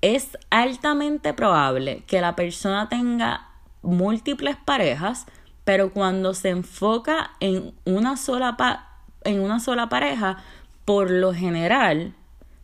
Es 0.00 0.38
altamente 0.50 1.34
probable 1.34 2.04
que 2.06 2.20
la 2.20 2.34
persona 2.34 2.88
tenga 2.88 3.48
múltiples 3.82 4.56
parejas, 4.56 5.26
pero 5.64 5.92
cuando 5.92 6.34
se 6.34 6.50
enfoca 6.50 7.32
en 7.40 7.74
una 7.84 8.16
sola, 8.16 8.56
en 9.24 9.40
una 9.40 9.60
sola 9.60 9.88
pareja, 9.88 10.38
por 10.84 11.10
lo 11.10 11.32
general 11.34 12.14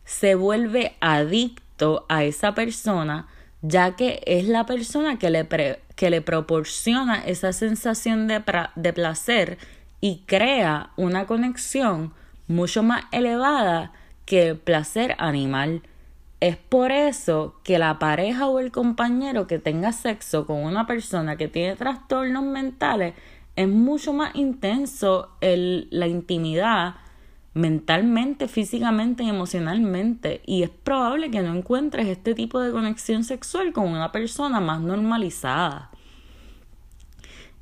se 0.05 0.35
vuelve 0.35 0.95
adicto 1.01 2.05
a 2.09 2.23
esa 2.23 2.55
persona, 2.55 3.27
ya 3.61 3.95
que 3.95 4.21
es 4.25 4.47
la 4.47 4.65
persona 4.65 5.19
que 5.19 5.29
le, 5.29 5.47
que 5.95 6.09
le 6.09 6.21
proporciona 6.21 7.21
esa 7.23 7.53
sensación 7.53 8.27
de, 8.27 8.43
de 8.75 8.93
placer 8.93 9.57
y 10.01 10.23
crea 10.25 10.91
una 10.95 11.25
conexión 11.27 12.13
mucho 12.47 12.83
más 12.83 13.03
elevada 13.11 13.91
que 14.25 14.49
el 14.49 14.57
placer 14.57 15.15
animal. 15.19 15.81
Es 16.39 16.55
por 16.55 16.91
eso 16.91 17.59
que 17.63 17.79
la 17.79 17.99
pareja 17.99 18.47
o 18.47 18.59
el 18.59 18.71
compañero 18.71 19.45
que 19.45 19.59
tenga 19.59 19.91
sexo 19.91 20.45
con 20.45 20.63
una 20.63 20.87
persona 20.87 21.35
que 21.35 21.47
tiene 21.47 21.75
trastornos 21.75 22.43
mentales 22.43 23.13
es 23.61 23.67
mucho 23.67 24.13
más 24.13 24.35
intenso 24.35 25.29
la 25.41 26.07
intimidad 26.07 26.95
mentalmente, 27.53 28.47
físicamente 28.47 29.23
y 29.23 29.29
emocionalmente. 29.29 30.41
Y 30.45 30.63
es 30.63 30.69
probable 30.69 31.31
que 31.31 31.41
no 31.41 31.55
encuentres 31.55 32.07
este 32.07 32.35
tipo 32.35 32.59
de 32.59 32.71
conexión 32.71 33.23
sexual 33.23 33.73
con 33.73 33.87
una 33.87 34.11
persona 34.11 34.59
más 34.59 34.81
normalizada. 34.81 35.91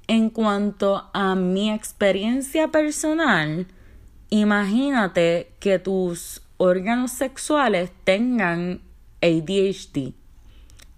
En 0.08 0.30
cuanto 0.30 1.10
a 1.14 1.36
mi 1.36 1.72
experiencia 1.72 2.70
personal, 2.70 3.68
Imagínate 4.30 5.54
que 5.60 5.80
tus 5.80 6.42
órganos 6.58 7.12
sexuales 7.12 7.92
tengan 8.04 8.82
ADHD. 9.22 10.14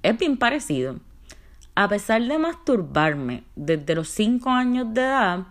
Es 0.02 0.18
bien 0.18 0.38
parecido. 0.38 0.96
A 1.80 1.88
pesar 1.88 2.22
de 2.22 2.38
masturbarme 2.38 3.46
desde 3.56 3.96
los 3.96 4.10
5 4.10 4.50
años 4.50 4.94
de 4.94 5.00
edad, 5.00 5.46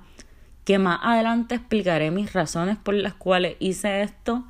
que 0.66 0.78
más 0.78 1.00
adelante 1.02 1.54
explicaré 1.54 2.10
mis 2.10 2.34
razones 2.34 2.76
por 2.76 2.92
las 2.92 3.14
cuales 3.14 3.56
hice 3.60 4.02
esto, 4.02 4.44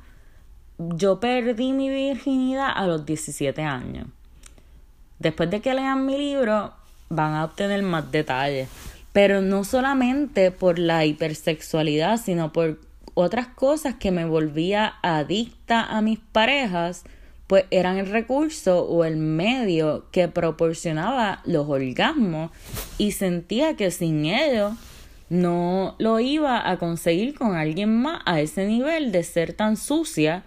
yo 0.77 1.21
perdí 1.21 1.71
mi 1.71 1.89
virginidad 1.89 2.69
a 2.75 2.85
los 2.85 3.05
17 3.05 3.61
años. 3.61 4.07
Después 5.19 5.49
de 5.49 5.61
que 5.61 5.73
lean 5.73 6.05
mi 6.05 6.17
libro, 6.17 6.73
van 7.07 7.35
a 7.35 7.45
obtener 7.45 7.81
más 7.81 8.11
detalles. 8.11 8.67
Pero 9.13 9.39
no 9.39 9.63
solamente 9.63 10.51
por 10.51 10.79
la 10.79 11.05
hipersexualidad, 11.05 12.17
sino 12.17 12.51
por 12.51 12.81
otras 13.13 13.47
cosas 13.47 13.95
que 13.95 14.11
me 14.11 14.25
volvía 14.25 14.95
adicta 15.01 15.85
a 15.85 16.01
mis 16.01 16.19
parejas, 16.19 17.05
pues 17.49 17.65
eran 17.71 17.97
el 17.97 18.05
recurso 18.05 18.85
o 18.85 19.03
el 19.05 19.17
medio 19.17 20.05
que 20.11 20.27
proporcionaba 20.27 21.41
los 21.45 21.67
orgasmos 21.67 22.51
y 22.99 23.13
sentía 23.13 23.75
que 23.75 23.89
sin 23.89 24.25
ello 24.25 24.75
no 25.31 25.95
lo 25.97 26.19
iba 26.19 26.69
a 26.69 26.77
conseguir 26.77 27.33
con 27.33 27.55
alguien 27.55 28.03
más 28.03 28.21
a 28.27 28.39
ese 28.39 28.67
nivel 28.67 29.11
de 29.11 29.23
ser 29.23 29.53
tan 29.53 29.77
sucia 29.77 30.43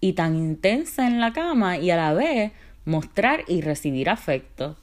y 0.00 0.14
tan 0.14 0.34
intensa 0.34 1.06
en 1.06 1.20
la 1.20 1.34
cama 1.34 1.76
y 1.76 1.90
a 1.90 1.96
la 1.96 2.14
vez 2.14 2.52
mostrar 2.86 3.44
y 3.48 3.60
recibir 3.60 4.08
afecto. 4.08 4.76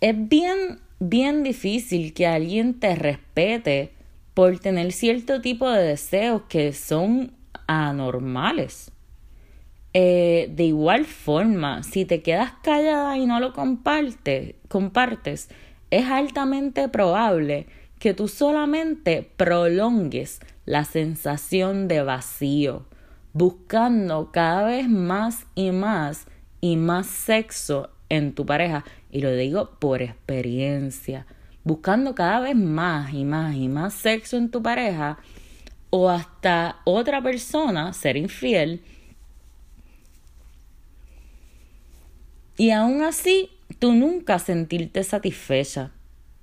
Es 0.00 0.16
bien 0.28 0.80
bien 0.98 1.44
difícil 1.44 2.12
que 2.12 2.26
alguien 2.26 2.80
te 2.80 2.96
respete 2.96 3.92
por 4.38 4.60
tener 4.60 4.92
cierto 4.92 5.40
tipo 5.40 5.68
de 5.68 5.82
deseos 5.82 6.42
que 6.48 6.72
son 6.72 7.32
anormales. 7.66 8.92
Eh, 9.92 10.48
de 10.54 10.62
igual 10.62 11.06
forma, 11.06 11.82
si 11.82 12.04
te 12.04 12.22
quedas 12.22 12.52
callada 12.62 13.18
y 13.18 13.26
no 13.26 13.40
lo 13.40 13.52
compartes, 13.52 14.54
compartes, 14.68 15.48
es 15.90 16.06
altamente 16.06 16.88
probable 16.88 17.66
que 17.98 18.14
tú 18.14 18.28
solamente 18.28 19.28
prolongues 19.36 20.38
la 20.66 20.84
sensación 20.84 21.88
de 21.88 22.04
vacío, 22.04 22.86
buscando 23.32 24.30
cada 24.30 24.68
vez 24.68 24.88
más 24.88 25.46
y 25.56 25.72
más 25.72 26.28
y 26.60 26.76
más 26.76 27.08
sexo 27.08 27.90
en 28.08 28.36
tu 28.36 28.46
pareja 28.46 28.84
y 29.10 29.20
lo 29.20 29.34
digo 29.34 29.70
por 29.80 30.00
experiencia, 30.00 31.26
buscando 31.68 32.14
cada 32.14 32.40
vez 32.40 32.56
más 32.56 33.12
y 33.12 33.24
más 33.24 33.54
y 33.54 33.68
más 33.68 33.94
sexo 33.94 34.36
en 34.38 34.50
tu 34.50 34.62
pareja 34.62 35.18
o 35.90 36.08
hasta 36.08 36.80
otra 36.84 37.22
persona 37.22 37.92
ser 37.92 38.16
infiel. 38.16 38.82
Y 42.56 42.70
aún 42.70 43.02
así, 43.02 43.50
tú 43.78 43.92
nunca 43.92 44.38
sentirte 44.38 45.04
satisfecha. 45.04 45.92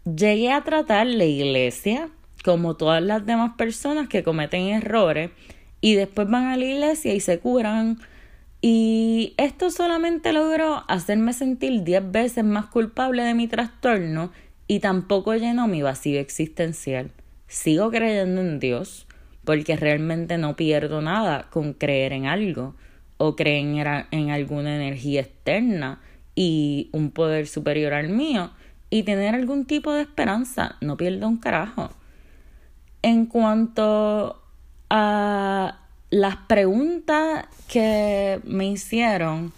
Llegué 0.06 0.52
a 0.52 0.64
tratar 0.64 1.08
la 1.08 1.26
iglesia 1.26 2.10
como 2.44 2.76
todas 2.76 3.02
las 3.02 3.26
demás 3.26 3.54
personas 3.58 4.08
que 4.08 4.24
cometen 4.24 4.68
errores 4.68 5.32
y 5.82 5.96
después 5.96 6.30
van 6.30 6.46
a 6.46 6.58
la 6.58 6.66
iglesia 6.66 7.16
y 7.16 7.20
se 7.20 7.40
curan 7.40 8.00
y 8.62 9.34
esto 9.38 9.70
solamente 9.70 10.34
logró 10.34 10.84
hacerme 10.88 11.34
sentir 11.34 11.84
diez 11.84 12.04
veces 12.12 12.44
más 12.44 12.68
culpable 12.68 13.24
de 13.24 13.34
mi 13.34 13.48
trastorno 13.48 14.32
y 14.68 14.80
tampoco 14.80 15.36
llenó 15.36 15.68
mi 15.68 15.82
vacío 15.82 16.20
existencial. 16.20 17.12
Sigo 17.48 17.92
creyendo 17.92 18.42
en 18.42 18.60
Dios 18.60 19.08
porque 19.44 19.76
realmente 19.76 20.38
no 20.38 20.56
pierdo 20.56 21.02
nada 21.02 21.48
con 21.52 21.74
creer 21.74 22.14
en 22.14 22.26
algo 22.26 22.76
o 23.18 23.36
creer 23.36 24.08
en 24.12 24.32
alguna 24.32 24.76
energía 24.76 25.22
externa 25.22 26.02
y 26.36 26.90
un 26.92 27.12
poder 27.12 27.48
superior 27.48 27.94
al 27.94 28.10
mío 28.10 28.52
y 28.90 29.04
tener 29.04 29.36
algún 29.36 29.66
tipo 29.66 29.94
de 29.94 30.02
esperanza. 30.02 30.76
No 30.82 30.98
pierdo 30.98 31.28
un 31.28 31.38
carajo. 31.38 31.92
En 33.02 33.26
cuanto 33.28 34.42
a 34.90 35.80
las 36.10 36.36
preguntas 36.48 37.46
que 37.68 38.40
me 38.44 38.68
hicieron, 38.68 39.54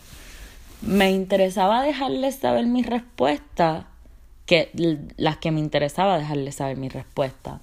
me 0.82 1.12
interesaba 1.12 1.82
dejarles 1.82 2.36
saber 2.36 2.66
mi 2.66 2.84
respuesta, 2.84 3.88
que 4.48 4.72
las 5.18 5.38
que 5.38 5.52
me 5.52 5.60
interesaba 5.60 6.18
dejarles 6.18 6.56
saber 6.56 6.78
mi 6.78 6.90
respuesta. 6.90 7.62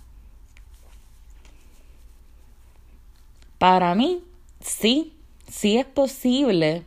Para 3.59 3.95
mí, 3.97 4.23
sí, 4.61 5.15
sí 5.49 5.79
es 5.79 5.87
posible 5.87 6.85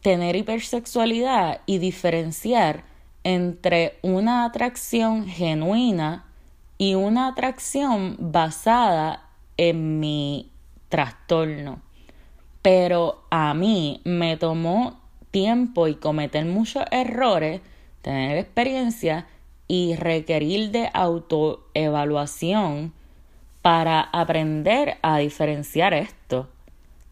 tener 0.00 0.36
hipersexualidad 0.36 1.60
y 1.66 1.78
diferenciar 1.78 2.84
entre 3.24 3.98
una 4.02 4.44
atracción 4.44 5.26
genuina 5.26 6.24
y 6.78 6.94
una 6.94 7.26
atracción 7.26 8.16
basada 8.18 9.28
en 9.56 9.98
mi 10.00 10.50
trastorno. 10.88 11.82
Pero 12.62 13.24
a 13.30 13.52
mí 13.54 14.00
me 14.04 14.36
tomó 14.36 15.00
tiempo 15.30 15.88
y 15.88 15.96
cometer 15.96 16.44
muchos 16.44 16.84
errores, 16.90 17.60
tener 18.02 18.38
experiencia 18.38 19.26
y 19.66 19.96
requerir 19.96 20.70
de 20.70 20.90
autoevaluación 20.94 22.92
para 23.62 24.00
aprender 24.00 24.98
a 25.02 25.18
diferenciar 25.18 25.92
esto. 25.94 26.48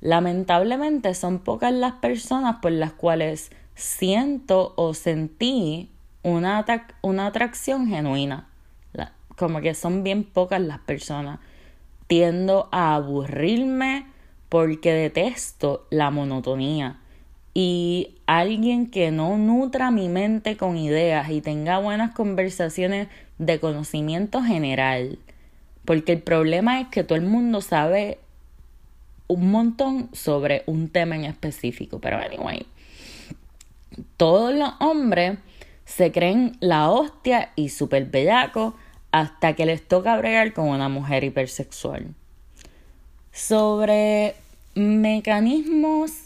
Lamentablemente 0.00 1.14
son 1.14 1.38
pocas 1.40 1.72
las 1.72 1.94
personas 1.94 2.56
por 2.62 2.72
las 2.72 2.92
cuales 2.92 3.50
siento 3.74 4.72
o 4.76 4.94
sentí 4.94 5.90
una, 6.22 6.64
una 7.02 7.26
atracción 7.26 7.88
genuina. 7.88 8.48
como 9.36 9.60
que 9.60 9.74
son 9.74 10.02
bien 10.02 10.24
pocas 10.24 10.60
las 10.62 10.78
personas. 10.78 11.40
Tiendo 12.06 12.68
a 12.72 12.94
aburrirme 12.94 14.06
porque 14.48 14.92
detesto 14.92 15.86
la 15.90 16.10
monotonía. 16.10 17.00
Y 17.58 18.10
alguien 18.26 18.90
que 18.90 19.10
no 19.10 19.38
nutra 19.38 19.90
mi 19.90 20.10
mente 20.10 20.58
con 20.58 20.76
ideas 20.76 21.30
y 21.30 21.40
tenga 21.40 21.78
buenas 21.78 22.14
conversaciones 22.14 23.08
de 23.38 23.58
conocimiento 23.60 24.42
general. 24.42 25.18
Porque 25.86 26.12
el 26.12 26.20
problema 26.20 26.82
es 26.82 26.88
que 26.88 27.02
todo 27.02 27.16
el 27.16 27.24
mundo 27.24 27.62
sabe 27.62 28.18
un 29.26 29.50
montón 29.50 30.10
sobre 30.12 30.64
un 30.66 30.90
tema 30.90 31.16
en 31.16 31.24
específico. 31.24 31.98
Pero 31.98 32.18
anyway, 32.18 32.66
todos 34.18 34.52
los 34.54 34.74
hombres 34.80 35.38
se 35.86 36.12
creen 36.12 36.58
la 36.60 36.90
hostia 36.90 37.52
y 37.56 37.70
super 37.70 38.04
bellaco 38.04 38.74
hasta 39.12 39.54
que 39.54 39.64
les 39.64 39.88
toca 39.88 40.14
bregar 40.18 40.52
con 40.52 40.68
una 40.68 40.90
mujer 40.90 41.24
hipersexual. 41.24 42.14
Sobre 43.32 44.34
mecanismos 44.74 46.25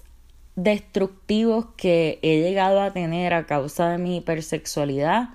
destructivos 0.63 1.67
que 1.77 2.19
he 2.23 2.41
llegado 2.43 2.81
a 2.83 2.93
tener 2.93 3.33
a 3.33 3.47
causa 3.47 3.89
de 3.89 3.99
mi 3.99 4.19
hipersexualidad, 4.19 5.31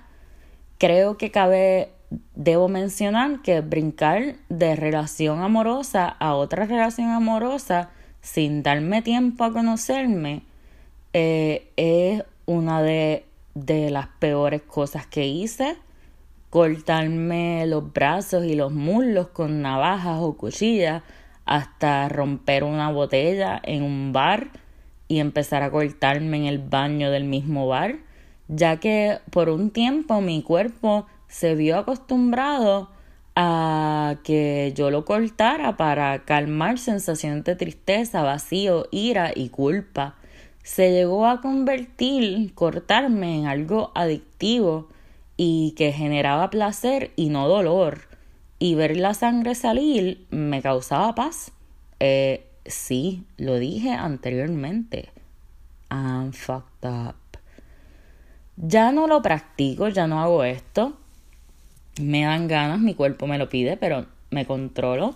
creo 0.78 1.18
que 1.18 1.30
cabe 1.30 1.90
debo 2.36 2.68
mencionar 2.68 3.42
que 3.42 3.60
brincar 3.60 4.36
de 4.48 4.76
relación 4.76 5.42
amorosa 5.42 6.06
a 6.06 6.34
otra 6.34 6.64
relación 6.64 7.10
amorosa 7.10 7.90
sin 8.20 8.62
darme 8.62 9.02
tiempo 9.02 9.42
a 9.42 9.52
conocerme 9.52 10.42
eh, 11.12 11.72
es 11.76 12.22
una 12.44 12.82
de, 12.82 13.24
de 13.54 13.90
las 13.90 14.06
peores 14.06 14.62
cosas 14.62 15.06
que 15.06 15.26
hice. 15.26 15.76
Cortarme 16.50 17.66
los 17.66 17.92
brazos 17.92 18.44
y 18.44 18.54
los 18.54 18.72
muslos 18.72 19.28
con 19.28 19.62
navajas 19.62 20.20
o 20.20 20.36
cuchillas 20.36 21.02
hasta 21.44 22.08
romper 22.08 22.62
una 22.62 22.90
botella 22.92 23.60
en 23.64 23.82
un 23.82 24.12
bar 24.12 24.50
y 25.08 25.20
empezar 25.20 25.62
a 25.62 25.70
cortarme 25.70 26.36
en 26.36 26.46
el 26.46 26.58
baño 26.58 27.10
del 27.10 27.24
mismo 27.24 27.66
bar, 27.66 27.96
ya 28.48 28.78
que 28.78 29.18
por 29.30 29.48
un 29.48 29.70
tiempo 29.70 30.20
mi 30.20 30.42
cuerpo 30.42 31.06
se 31.28 31.54
vio 31.54 31.78
acostumbrado 31.78 32.90
a 33.34 34.16
que 34.24 34.72
yo 34.74 34.90
lo 34.90 35.04
cortara 35.04 35.76
para 35.76 36.24
calmar 36.24 36.78
sensaciones 36.78 37.44
de 37.44 37.54
tristeza, 37.54 38.22
vacío, 38.22 38.86
ira 38.90 39.30
y 39.34 39.50
culpa. 39.50 40.16
Se 40.62 40.90
llegó 40.90 41.26
a 41.26 41.42
convertir 41.42 42.54
cortarme 42.54 43.38
en 43.38 43.46
algo 43.46 43.92
adictivo 43.94 44.88
y 45.36 45.74
que 45.76 45.92
generaba 45.92 46.50
placer 46.50 47.12
y 47.14 47.28
no 47.28 47.46
dolor. 47.46 48.08
Y 48.58 48.74
ver 48.74 48.96
la 48.96 49.12
sangre 49.12 49.54
salir 49.54 50.26
me 50.30 50.62
causaba 50.62 51.14
paz. 51.14 51.52
Eh, 52.00 52.46
sí, 52.68 53.24
lo 53.36 53.58
dije 53.58 53.92
anteriormente. 53.92 55.10
I'm 55.90 56.32
fucked 56.32 56.84
up. 56.84 57.16
Ya 58.56 58.92
no 58.92 59.06
lo 59.06 59.22
practico, 59.22 59.88
ya 59.88 60.06
no 60.06 60.20
hago 60.20 60.44
esto 60.44 60.96
me 62.00 62.24
dan 62.24 62.48
ganas, 62.48 62.80
mi 62.80 62.94
cuerpo 62.94 63.26
me 63.26 63.38
lo 63.38 63.48
pide, 63.48 63.76
pero 63.76 64.06
me 64.30 64.46
controlo. 64.46 65.14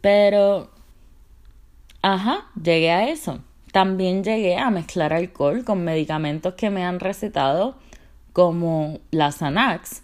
Pero, 0.00 0.70
ajá, 2.02 2.46
llegué 2.60 2.90
a 2.90 3.08
eso. 3.08 3.40
También 3.72 4.22
llegué 4.24 4.58
a 4.58 4.70
mezclar 4.70 5.12
alcohol 5.12 5.64
con 5.64 5.84
medicamentos 5.84 6.54
que 6.54 6.70
me 6.70 6.84
han 6.84 7.00
recetado, 7.00 7.76
como 8.32 9.00
la 9.10 9.32
Xanax, 9.32 10.02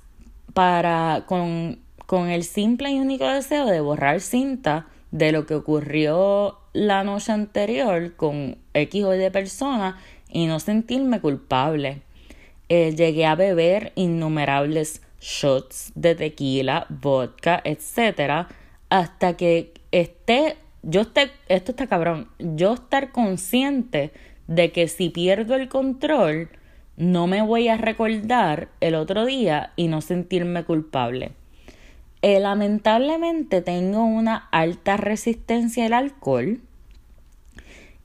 para, 0.54 1.24
con, 1.26 1.78
con 2.08 2.30
el 2.30 2.42
simple 2.44 2.90
y 2.90 3.00
único 3.00 3.28
deseo 3.28 3.66
de 3.66 3.82
borrar 3.82 4.22
cinta 4.22 4.86
de 5.10 5.30
lo 5.30 5.44
que 5.44 5.54
ocurrió 5.54 6.58
la 6.72 7.04
noche 7.04 7.32
anterior 7.32 8.16
con 8.16 8.56
X 8.72 9.04
o 9.04 9.14
Y 9.14 9.28
persona 9.28 9.98
y 10.30 10.46
no 10.46 10.58
sentirme 10.58 11.20
culpable. 11.20 12.00
Eh, 12.70 12.94
llegué 12.96 13.26
a 13.26 13.34
beber 13.34 13.92
innumerables 13.94 15.02
shots 15.20 15.92
de 15.96 16.14
tequila, 16.14 16.86
vodka, 16.88 17.60
etcétera, 17.62 18.48
hasta 18.88 19.36
que 19.36 19.74
esté, 19.92 20.56
yo 20.82 21.02
esté, 21.02 21.30
esto 21.48 21.72
está 21.72 21.88
cabrón, 21.88 22.28
yo 22.38 22.72
estar 22.72 23.12
consciente 23.12 24.12
de 24.46 24.72
que 24.72 24.88
si 24.88 25.10
pierdo 25.10 25.56
el 25.56 25.68
control, 25.68 26.48
no 26.96 27.26
me 27.26 27.42
voy 27.42 27.68
a 27.68 27.76
recordar 27.76 28.70
el 28.80 28.94
otro 28.94 29.26
día 29.26 29.72
y 29.76 29.88
no 29.88 30.00
sentirme 30.00 30.64
culpable. 30.64 31.32
Eh, 32.20 32.40
lamentablemente 32.40 33.62
tengo 33.62 34.04
una 34.04 34.48
alta 34.50 34.96
resistencia 34.96 35.87
al 35.87 35.92
alcohol 35.92 36.61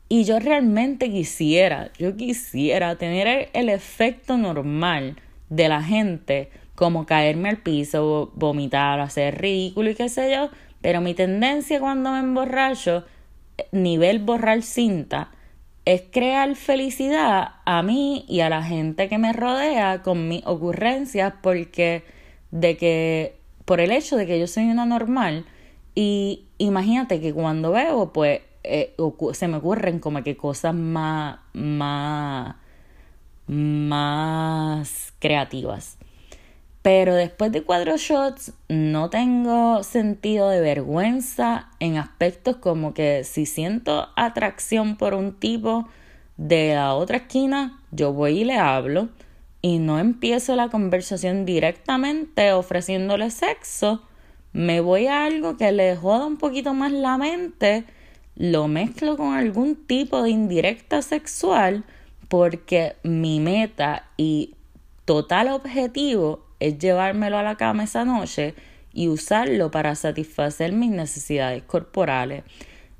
y 0.07 0.25
yo 0.25 0.37
realmente 0.37 1.09
quisiera, 1.09 1.91
yo 1.97 2.15
quisiera 2.15 2.95
tener 2.97 3.49
el 3.53 3.69
efecto 3.69 4.37
normal 4.37 5.15
de 5.49 5.67
la 5.67 5.81
gente, 5.81 6.51
como 6.75 7.07
caerme 7.07 7.49
al 7.49 7.57
piso, 7.57 8.31
vomitar, 8.35 8.99
hacer 8.99 9.41
ridículo 9.41 9.89
y 9.89 9.95
qué 9.95 10.09
sé 10.09 10.31
yo, 10.31 10.49
pero 10.81 11.01
mi 11.01 11.15
tendencia 11.15 11.79
cuando 11.79 12.11
me 12.11 12.19
emborracho, 12.19 13.05
nivel 13.71 14.19
borrar 14.19 14.61
cinta, 14.61 15.31
es 15.85 16.03
crear 16.11 16.55
felicidad 16.55 17.55
a 17.65 17.81
mí 17.81 18.25
y 18.27 18.41
a 18.41 18.49
la 18.49 18.61
gente 18.61 19.09
que 19.09 19.17
me 19.17 19.33
rodea 19.33 20.03
con 20.03 20.27
mis 20.27 20.45
ocurrencias 20.45 21.33
porque 21.41 22.03
de 22.51 22.77
que 22.77 23.42
por 23.65 23.79
el 23.79 23.91
hecho 23.91 24.17
de 24.17 24.25
que 24.25 24.39
yo 24.39 24.47
soy 24.47 24.69
una 24.69 24.85
normal 24.85 25.45
y 25.95 26.45
imagínate 26.57 27.21
que 27.21 27.33
cuando 27.33 27.71
bebo 27.71 28.13
pues 28.13 28.41
eh, 28.63 28.95
se 29.33 29.47
me 29.47 29.57
ocurren 29.57 29.99
como 29.99 30.23
que 30.23 30.37
cosas 30.37 30.73
más, 30.73 31.39
más, 31.53 32.55
más 33.47 35.13
creativas. 35.19 35.97
Pero 36.81 37.15
después 37.15 37.51
de 37.53 37.63
cuatro 37.63 37.95
shots 37.95 38.53
no 38.67 39.09
tengo 39.09 39.83
sentido 39.83 40.49
de 40.49 40.59
vergüenza 40.59 41.69
en 41.79 41.97
aspectos 41.97 42.57
como 42.57 42.93
que 42.93 43.23
si 43.23 43.45
siento 43.45 44.09
atracción 44.17 44.97
por 44.97 45.13
un 45.13 45.33
tipo 45.33 45.87
de 46.35 46.75
la 46.75 46.93
otra 46.95 47.17
esquina, 47.17 47.79
yo 47.91 48.11
voy 48.11 48.41
y 48.41 48.43
le 48.43 48.57
hablo 48.57 49.09
y 49.63 49.79
no 49.79 49.97
empiezo 49.97 50.55
la 50.55 50.67
conversación 50.67 51.45
directamente 51.45 52.51
ofreciéndole 52.51 53.31
sexo, 53.31 54.03
me 54.51 54.81
voy 54.81 55.07
a 55.07 55.25
algo 55.25 55.57
que 55.57 55.71
le 55.71 55.95
joda 55.95 56.27
un 56.27 56.37
poquito 56.37 56.75
más 56.75 56.91
la 56.91 57.17
mente 57.17 57.85
lo 58.35 58.67
mezclo 58.67 59.15
con 59.15 59.33
algún 59.33 59.75
tipo 59.75 60.21
de 60.21 60.31
indirecta 60.31 61.01
sexual 61.01 61.85
porque 62.27 62.97
mi 63.03 63.39
meta 63.39 64.05
y 64.17 64.55
total 65.05 65.47
objetivo 65.47 66.45
es 66.59 66.77
llevármelo 66.77 67.37
a 67.37 67.43
la 67.43 67.55
cama 67.55 67.85
esa 67.85 68.05
noche 68.05 68.55
y 68.91 69.07
usarlo 69.07 69.71
para 69.71 69.95
satisfacer 69.95 70.73
mis 70.73 70.91
necesidades 70.91 71.63
corporales. 71.63 72.43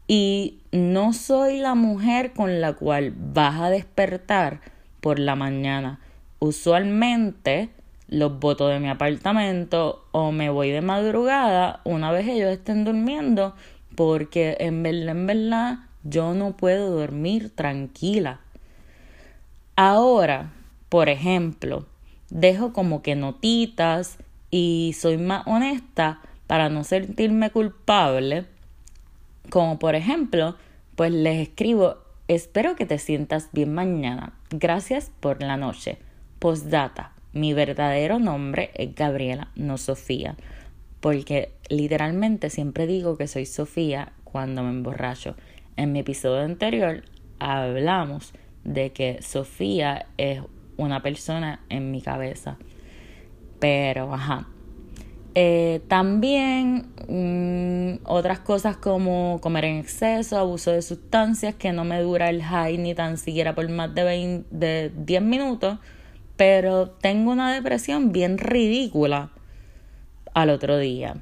Y 0.08 0.60
no 0.72 1.14
soy 1.14 1.58
la 1.58 1.76
mujer 1.76 2.32
con 2.34 2.62
la 2.62 2.74
cual 2.74 3.14
vas 3.16 3.60
a 3.60 3.70
despertar 3.70 4.62
por 5.02 5.20
la 5.20 5.36
mañana. 5.36 6.00
Usualmente 6.44 7.70
los 8.10 8.38
boto 8.38 8.68
de 8.68 8.82
mi 8.82 8.90
apartamento 8.90 10.06
o 10.12 10.34
me 10.34 10.50
voy 10.50 10.72
de 10.72 10.82
madrugada 10.82 11.80
una 11.86 12.12
vez 12.12 12.28
ellos 12.28 12.52
estén 12.52 12.84
durmiendo 12.84 13.56
porque 13.96 14.58
en 14.60 14.84
verdad, 14.84 15.16
en 15.16 15.26
verdad, 15.26 15.78
yo 16.04 16.34
no 16.34 16.58
puedo 16.58 16.90
dormir 16.90 17.50
tranquila. 17.56 18.42
Ahora, 19.78 20.52
por 20.90 21.08
ejemplo, 21.08 21.86
dejo 22.30 22.74
como 22.74 23.02
que 23.02 23.16
notitas 23.16 24.18
y 24.52 24.98
soy 25.00 25.18
más 25.18 25.48
honesta 25.48 26.20
para 26.46 26.68
no 26.68 26.84
sentirme 26.84 27.52
culpable. 27.52 28.48
Como 29.50 29.80
por 29.80 29.96
ejemplo, 29.96 30.58
pues 30.98 31.14
les 31.14 31.48
escribo, 31.48 32.00
espero 32.28 32.76
que 32.76 32.86
te 32.86 33.00
sientas 33.00 33.48
bien 33.54 33.74
mañana. 33.74 34.34
Gracias 34.50 35.10
por 35.22 35.42
la 35.42 35.56
noche. 35.56 36.00
Postdata, 36.44 37.14
mi 37.32 37.54
verdadero 37.54 38.20
nombre 38.20 38.72
es 38.74 38.94
Gabriela, 38.94 39.48
no 39.56 39.78
Sofía. 39.78 40.36
Porque 41.00 41.54
literalmente 41.70 42.50
siempre 42.50 42.86
digo 42.86 43.16
que 43.16 43.30
soy 43.30 43.46
Sofía 43.46 44.12
cuando 44.26 44.62
me 44.62 44.72
emborracho. 44.72 45.38
En 45.78 45.94
mi 45.94 46.00
episodio 46.00 46.44
anterior 46.44 47.06
hablamos 47.40 48.34
de 48.66 48.92
que 48.92 49.22
Sofía 49.22 50.08
es 50.18 50.42
una 50.76 51.02
persona 51.02 51.62
en 51.70 51.92
mi 51.92 52.02
cabeza. 52.02 52.58
Pero, 53.62 54.14
ajá. 54.14 54.50
Eh, 55.36 55.80
también 55.88 56.88
mm, 57.08 58.06
otras 58.06 58.40
cosas 58.40 58.76
como 58.76 59.40
comer 59.40 59.64
en 59.64 59.78
exceso, 59.78 60.38
abuso 60.38 60.72
de 60.72 60.82
sustancias, 60.82 61.56
que 61.56 61.72
no 61.72 61.86
me 61.86 62.02
dura 62.02 62.30
el 62.30 62.44
high 62.44 62.78
ni 62.80 62.94
tan 62.94 63.18
siquiera 63.18 63.56
por 63.56 63.70
más 63.70 63.96
de, 63.96 64.44
de 64.52 64.92
10 64.94 65.22
minutos, 65.22 65.80
pero 66.36 66.90
tengo 66.90 67.32
una 67.32 67.54
depresión 67.54 68.12
bien 68.12 68.38
ridícula 68.38 69.30
al 70.34 70.50
otro 70.50 70.78
día. 70.78 71.18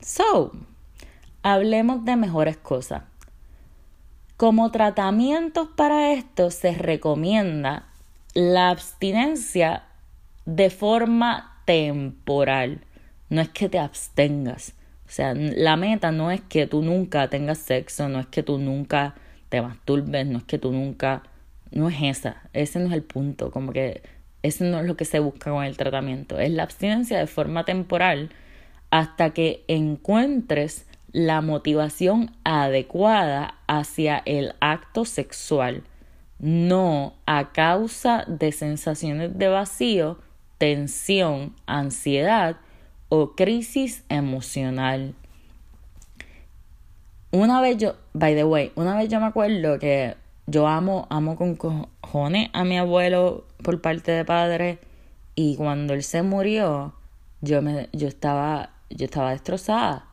So, 0.00 0.52
hablemos 1.42 2.04
de 2.04 2.16
mejores 2.16 2.56
cosas. 2.56 3.02
Como 4.36 4.70
tratamientos 4.70 5.68
para 5.76 6.12
esto 6.12 6.50
se 6.50 6.74
recomienda 6.74 7.86
la 8.34 8.70
abstinencia 8.70 9.84
de 10.44 10.70
forma 10.70 11.62
temporal. 11.64 12.80
No 13.30 13.40
es 13.40 13.48
que 13.48 13.68
te 13.68 13.78
abstengas. 13.78 14.74
O 15.06 15.10
sea, 15.10 15.34
la 15.34 15.76
meta 15.76 16.10
no 16.10 16.30
es 16.30 16.40
que 16.40 16.66
tú 16.66 16.82
nunca 16.82 17.28
tengas 17.28 17.58
sexo, 17.58 18.08
no 18.08 18.20
es 18.20 18.26
que 18.26 18.42
tú 18.42 18.58
nunca 18.58 19.14
te 19.48 19.62
masturbes, 19.62 20.26
no 20.26 20.38
es 20.38 20.44
que 20.44 20.58
tú 20.58 20.72
nunca... 20.72 21.22
No 21.70 21.88
es 21.88 21.96
esa, 22.02 22.42
ese 22.52 22.78
no 22.78 22.86
es 22.86 22.92
el 22.92 23.02
punto, 23.02 23.50
como 23.50 23.72
que 23.72 24.02
ese 24.44 24.64
no 24.64 24.78
es 24.78 24.86
lo 24.86 24.96
que 24.96 25.04
se 25.04 25.18
busca 25.18 25.50
con 25.50 25.64
el 25.64 25.76
tratamiento, 25.76 26.38
es 26.38 26.50
la 26.50 26.62
abstinencia 26.62 27.18
de 27.18 27.26
forma 27.26 27.64
temporal 27.64 28.30
hasta 28.90 29.30
que 29.30 29.64
encuentres 29.66 30.86
la 31.10 31.40
motivación 31.40 32.30
adecuada 32.44 33.54
hacia 33.66 34.22
el 34.24 34.54
acto 34.60 35.04
sexual 35.04 35.82
no 36.38 37.14
a 37.24 37.52
causa 37.52 38.24
de 38.26 38.52
sensaciones 38.52 39.38
de 39.38 39.48
vacío, 39.48 40.18
tensión, 40.58 41.54
ansiedad 41.66 42.56
o 43.08 43.34
crisis 43.34 44.04
emocional. 44.10 45.14
Una 47.30 47.60
vez 47.60 47.78
yo, 47.78 47.96
by 48.12 48.34
the 48.34 48.44
way, 48.44 48.72
una 48.74 48.96
vez 48.96 49.08
yo 49.08 49.20
me 49.20 49.26
acuerdo 49.26 49.78
que 49.78 50.16
yo 50.46 50.66
amo, 50.66 51.06
amo 51.10 51.36
con 51.36 51.56
cojones 51.56 52.50
a 52.52 52.64
mi 52.64 52.78
abuelo 52.78 53.46
por 53.62 53.80
parte 53.80 54.12
de 54.12 54.24
padre 54.24 54.78
y 55.34 55.56
cuando 55.56 55.94
él 55.94 56.02
se 56.02 56.22
murió, 56.22 56.94
yo 57.40 57.62
me, 57.62 57.88
yo 57.92 58.08
estaba, 58.08 58.70
yo 58.90 59.06
estaba 59.06 59.30
destrozada 59.30 60.06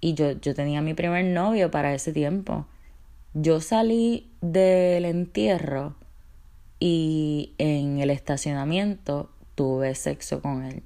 y 0.00 0.14
yo, 0.14 0.32
yo 0.32 0.54
tenía 0.54 0.80
mi 0.80 0.94
primer 0.94 1.24
novio 1.24 1.70
para 1.70 1.94
ese 1.94 2.12
tiempo 2.12 2.66
yo 3.34 3.60
salí 3.60 4.28
del 4.40 5.04
entierro 5.04 5.94
y 6.80 7.52
en 7.58 8.00
el 8.00 8.10
estacionamiento 8.10 9.30
tuve 9.54 9.94
sexo 9.94 10.42
con 10.42 10.64
él. 10.64 10.82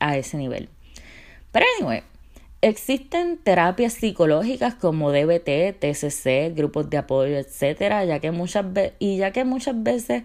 A 0.00 0.16
ese 0.16 0.36
nivel. 0.36 0.68
Pero 1.52 1.66
anyway, 1.78 2.02
existen 2.68 3.36
terapias 3.36 3.92
psicológicas 3.92 4.74
como 4.74 5.12
DBT, 5.12 5.78
TCC, 5.78 6.54
grupos 6.54 6.88
de 6.88 6.96
apoyo, 6.96 7.36
etcétera, 7.36 8.06
ya 8.06 8.20
que 8.20 8.30
muchas 8.30 8.64
y 8.98 9.18
ya 9.18 9.32
que 9.32 9.44
muchas 9.44 9.82
veces 9.82 10.22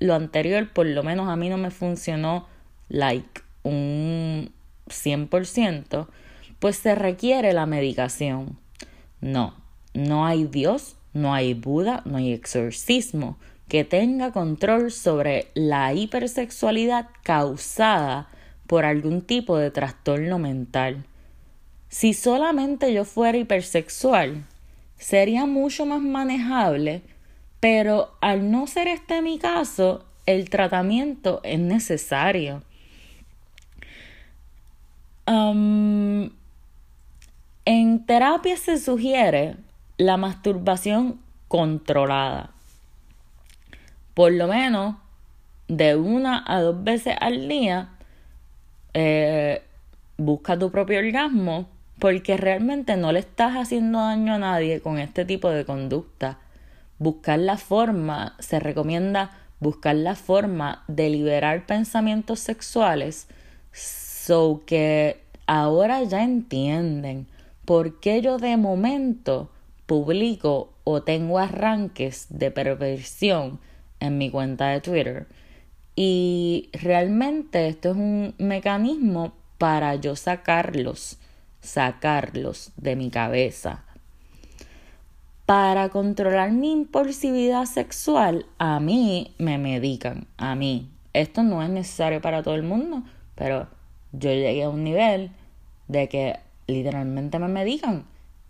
lo 0.00 0.14
anterior 0.14 0.68
por 0.72 0.86
lo 0.86 1.04
menos 1.04 1.28
a 1.28 1.36
mí 1.36 1.48
no 1.48 1.58
me 1.58 1.70
funcionó 1.70 2.48
like 2.88 3.40
un 3.62 4.50
100%, 4.88 6.08
pues 6.58 6.76
se 6.76 6.96
requiere 6.96 7.52
la 7.52 7.66
medicación. 7.66 8.58
No, 9.20 9.54
no 9.94 10.26
hay 10.26 10.44
Dios, 10.44 10.96
no 11.14 11.34
hay 11.34 11.54
Buda, 11.54 12.02
no 12.04 12.16
hay 12.16 12.32
exorcismo 12.32 13.38
que 13.68 13.84
tenga 13.84 14.32
control 14.32 14.90
sobre 14.90 15.52
la 15.54 15.94
hipersexualidad 15.94 17.10
causada 17.22 18.28
por 18.66 18.84
algún 18.84 19.22
tipo 19.22 19.56
de 19.56 19.70
trastorno 19.70 20.40
mental. 20.40 21.04
Si 21.88 22.14
solamente 22.14 22.92
yo 22.92 23.04
fuera 23.04 23.38
hipersexual, 23.38 24.44
sería 24.98 25.46
mucho 25.46 25.86
más 25.86 26.00
manejable, 26.00 27.02
pero 27.60 28.16
al 28.20 28.50
no 28.50 28.66
ser 28.66 28.88
este 28.88 29.22
mi 29.22 29.38
caso, 29.38 30.04
el 30.26 30.50
tratamiento 30.50 31.40
es 31.44 31.58
necesario. 31.58 32.62
Um, 35.26 36.30
en 37.64 38.06
terapia 38.06 38.56
se 38.56 38.78
sugiere 38.78 39.56
la 39.96 40.16
masturbación 40.16 41.20
controlada. 41.48 42.50
Por 44.14 44.32
lo 44.32 44.48
menos 44.48 44.96
de 45.68 45.96
una 45.96 46.44
a 46.46 46.60
dos 46.60 46.82
veces 46.84 47.16
al 47.20 47.48
día, 47.48 47.90
eh, 48.94 49.62
busca 50.16 50.58
tu 50.58 50.70
propio 50.70 50.98
orgasmo 50.98 51.68
porque 51.98 52.36
realmente 52.36 52.96
no 52.96 53.12
le 53.12 53.20
estás 53.20 53.54
haciendo 53.54 53.98
daño 54.00 54.34
a 54.34 54.38
nadie 54.38 54.80
con 54.80 54.98
este 54.98 55.24
tipo 55.24 55.50
de 55.50 55.64
conducta. 55.64 56.38
Buscar 56.98 57.38
la 57.38 57.56
forma, 57.56 58.36
se 58.38 58.58
recomienda 58.60 59.38
buscar 59.60 59.96
la 59.96 60.14
forma 60.14 60.84
de 60.88 61.08
liberar 61.08 61.66
pensamientos 61.66 62.40
sexuales 62.40 63.26
so 63.72 64.62
que 64.66 65.22
ahora 65.46 66.02
ya 66.02 66.22
entienden 66.22 67.26
¿por 67.66 68.00
qué 68.00 68.22
yo 68.22 68.38
de 68.38 68.56
momento 68.56 69.50
publico 69.86 70.72
o 70.84 71.02
tengo 71.02 71.38
arranques 71.38 72.26
de 72.30 72.50
perversión 72.50 73.58
en 74.00 74.16
mi 74.16 74.30
cuenta 74.30 74.68
de 74.68 74.80
Twitter? 74.80 75.26
Y 75.96 76.70
realmente 76.72 77.68
esto 77.68 77.90
es 77.90 77.96
un 77.96 78.34
mecanismo 78.38 79.32
para 79.58 79.96
yo 79.96 80.14
sacarlos, 80.14 81.18
sacarlos 81.66 82.72
de 82.76 82.96
mi 82.96 83.10
cabeza. 83.10 83.84
Para 85.44 85.90
controlar 85.90 86.50
mi 86.50 86.72
impulsividad 86.72 87.66
sexual, 87.66 88.46
a 88.58 88.80
mí 88.80 89.34
me 89.38 89.58
medican, 89.58 90.26
a 90.36 90.54
mí. 90.54 90.90
Esto 91.12 91.42
no 91.42 91.62
es 91.62 91.70
necesario 91.70 92.20
para 92.20 92.42
todo 92.42 92.56
el 92.56 92.62
mundo, 92.62 93.02
pero 93.34 93.68
yo 94.12 94.30
llegué 94.30 94.64
a 94.64 94.70
un 94.70 94.82
nivel 94.82 95.30
de 95.88 96.08
que 96.08 96.40
literalmente 96.66 97.38
me 97.38 97.48
medican. 97.48 98.06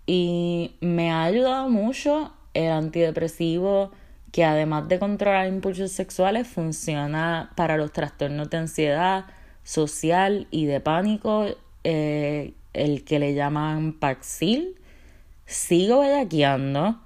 Y 0.07 0.76
me 0.81 1.11
ha 1.11 1.24
ayudado 1.24 1.68
mucho 1.68 2.33
el 2.55 2.70
antidepresivo 2.70 3.90
que 4.33 4.44
además 4.44 4.88
de 4.88 4.98
controlar 4.98 5.48
impulsos 5.48 5.92
sexuales 5.92 6.46
funciona 6.46 7.52
para 7.57 7.76
los 7.76 7.92
trastornos 7.92 8.50
de 8.50 8.59
ansiedad 8.59 9.26
social 9.64 10.46
y 10.50 10.66
de 10.66 10.81
pánico, 10.81 11.46
eh, 11.85 12.55
el 12.76 13.04
que 13.04 13.18
le 13.18 13.34
llaman 13.34 13.92
Paxil. 13.92 14.76
Sigo 15.44 16.00
bellaqueando 16.00 17.00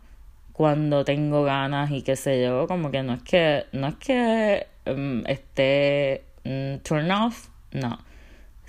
cuando 0.52 1.04
tengo 1.04 1.42
ganas 1.42 1.90
y 1.90 2.02
qué 2.02 2.16
sé 2.16 2.42
yo, 2.42 2.66
como 2.66 2.90
que 2.90 3.02
no 3.02 3.14
es 3.14 3.22
que, 3.22 3.64
no 3.72 3.88
es 3.88 3.94
que 3.96 4.66
um, 4.86 5.24
esté 5.26 6.24
mm, 6.44 6.76
turn 6.82 7.10
off, 7.10 7.48
no 7.72 7.98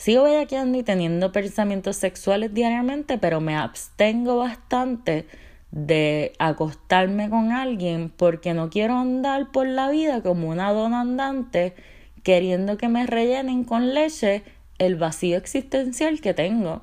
Sigo 0.01 0.23
bellaqueando 0.23 0.79
y 0.79 0.83
teniendo 0.83 1.31
pensamientos 1.31 1.95
sexuales 1.95 2.51
diariamente, 2.55 3.19
pero 3.19 3.39
me 3.39 3.55
abstengo 3.55 4.37
bastante 4.37 5.27
de 5.69 6.33
acostarme 6.39 7.29
con 7.29 7.51
alguien 7.51 8.09
porque 8.09 8.55
no 8.55 8.71
quiero 8.71 8.97
andar 8.97 9.51
por 9.51 9.67
la 9.67 9.91
vida 9.91 10.23
como 10.23 10.49
una 10.49 10.73
dona 10.73 11.01
andante 11.01 11.75
queriendo 12.23 12.77
que 12.77 12.87
me 12.87 13.05
rellenen 13.05 13.63
con 13.63 13.93
leche 13.93 14.41
el 14.79 14.95
vacío 14.95 15.37
existencial 15.37 16.19
que 16.19 16.33
tengo. 16.33 16.81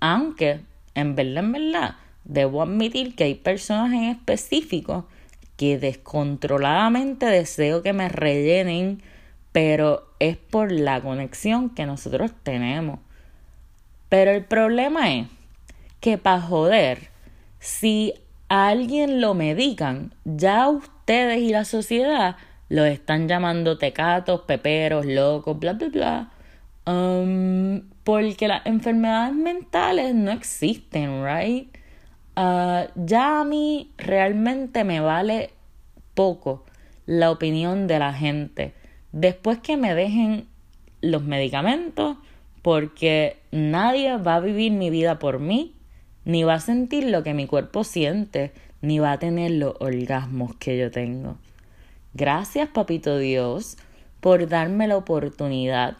Aunque, 0.00 0.60
en 0.94 1.14
verdad, 1.14 1.44
en 1.44 1.52
verdad, 1.52 1.96
debo 2.24 2.62
admitir 2.62 3.14
que 3.14 3.24
hay 3.24 3.34
personas 3.34 3.92
en 3.92 4.04
específico 4.04 5.06
que 5.56 5.78
descontroladamente 5.78 7.26
deseo 7.26 7.82
que 7.82 7.92
me 7.92 8.08
rellenen 8.08 9.02
pero 9.52 10.06
es 10.18 10.36
por 10.36 10.70
la 10.70 11.00
conexión 11.00 11.70
que 11.70 11.86
nosotros 11.86 12.30
tenemos. 12.42 13.00
Pero 14.08 14.30
el 14.30 14.44
problema 14.44 15.12
es 15.12 15.26
que 16.00 16.18
para 16.18 16.40
joder, 16.40 17.08
si 17.58 18.14
a 18.48 18.68
alguien 18.68 19.20
lo 19.20 19.34
medican, 19.34 20.12
ya 20.24 20.68
ustedes 20.68 21.40
y 21.40 21.50
la 21.50 21.64
sociedad 21.64 22.36
lo 22.68 22.84
están 22.84 23.28
llamando 23.28 23.78
tecatos, 23.78 24.42
peperos, 24.42 25.06
locos, 25.06 25.58
bla, 25.58 25.72
bla, 25.72 25.88
bla. 25.88 26.30
Um, 26.86 27.82
porque 28.08 28.48
las 28.48 28.64
enfermedades 28.64 29.34
mentales 29.34 30.14
no 30.14 30.30
existen, 30.30 31.22
right? 31.26 31.68
Ah, 32.36 32.86
ya 32.96 33.42
a 33.42 33.44
mí 33.44 33.92
realmente 33.98 34.82
me 34.82 35.00
vale 35.00 35.50
poco 36.14 36.64
la 37.04 37.30
opinión 37.30 37.86
de 37.86 37.98
la 37.98 38.14
gente. 38.14 38.72
Después 39.12 39.58
que 39.58 39.76
me 39.76 39.94
dejen 39.94 40.46
los 41.02 41.22
medicamentos, 41.22 42.16
porque 42.62 43.36
nadie 43.50 44.16
va 44.16 44.36
a 44.36 44.40
vivir 44.40 44.72
mi 44.72 44.88
vida 44.88 45.18
por 45.18 45.38
mí, 45.38 45.74
ni 46.24 46.44
va 46.44 46.54
a 46.54 46.60
sentir 46.60 47.04
lo 47.04 47.22
que 47.22 47.34
mi 47.34 47.46
cuerpo 47.46 47.84
siente, 47.84 48.52
ni 48.80 49.00
va 49.00 49.12
a 49.12 49.18
tener 49.18 49.50
los 49.50 49.74
orgasmos 49.80 50.54
que 50.54 50.78
yo 50.78 50.90
tengo. 50.90 51.36
Gracias, 52.14 52.70
Papito 52.70 53.18
Dios, 53.18 53.76
por 54.20 54.48
darme 54.48 54.88
la 54.88 54.96
oportunidad 54.96 55.98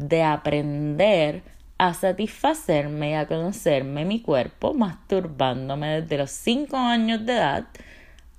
de 0.00 0.22
aprender 0.22 1.42
a 1.78 1.94
satisfacerme 1.94 3.10
y 3.10 3.14
a 3.14 3.26
conocerme 3.26 4.04
mi 4.04 4.20
cuerpo, 4.20 4.74
masturbándome 4.74 6.00
desde 6.00 6.18
los 6.18 6.30
5 6.30 6.76
años 6.76 7.24
de 7.26 7.34
edad, 7.34 7.64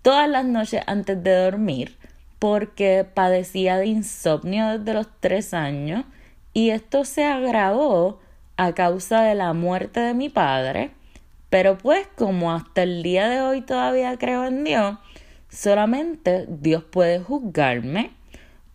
todas 0.02 0.28
las 0.28 0.46
noches 0.46 0.82
antes 0.88 1.24
de 1.24 1.36
dormir, 1.36 1.98
porque 2.40 3.06
padecía 3.12 3.78
de 3.78 3.86
insomnio 3.88 4.78
desde 4.78 4.94
los 4.94 5.08
3 5.20 5.54
años 5.54 6.06
y 6.54 6.72
esto 6.72 7.06
se 7.06 7.26
agravó 7.26 8.20
a 8.58 8.74
causa 8.74 9.22
de 9.22 9.36
la 9.36 9.54
muerte 9.54 10.00
de 10.00 10.14
mi 10.14 10.30
padre, 10.30 10.92
pero 11.50 11.78
pues 11.78 12.08
como 12.16 12.52
hasta 12.52 12.84
el 12.84 13.04
día 13.04 13.30
de 13.30 13.42
hoy 13.42 13.62
todavía 13.62 14.18
creo 14.18 14.46
en 14.46 14.64
Dios, 14.64 14.98
solamente 15.50 16.46
Dios 16.48 16.84
puede 16.84 17.20
juzgarme, 17.20 18.12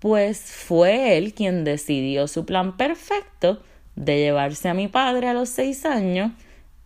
pues 0.06 0.38
fue 0.38 1.18
Él 1.18 1.34
quien 1.34 1.64
decidió 1.64 2.28
su 2.28 2.46
plan 2.46 2.76
perfecto 2.76 3.60
de 3.96 4.18
llevarse 4.18 4.68
a 4.68 4.72
mi 4.72 4.86
padre 4.86 5.26
a 5.26 5.34
los 5.34 5.48
seis 5.48 5.84
años 5.84 6.30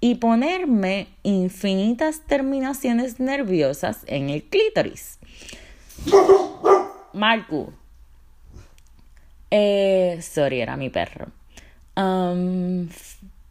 y 0.01 0.15
ponerme 0.15 1.07
infinitas 1.23 2.23
terminaciones 2.27 3.21
nerviosas 3.21 4.05
en 4.07 4.31
el 4.31 4.45
clítoris. 4.45 5.19
Marco. 7.13 7.75
Eh, 9.51 10.19
sorry, 10.23 10.63
era 10.63 10.79
mi 10.79 10.89
perro. 10.89 11.27
Um, 11.99 12.89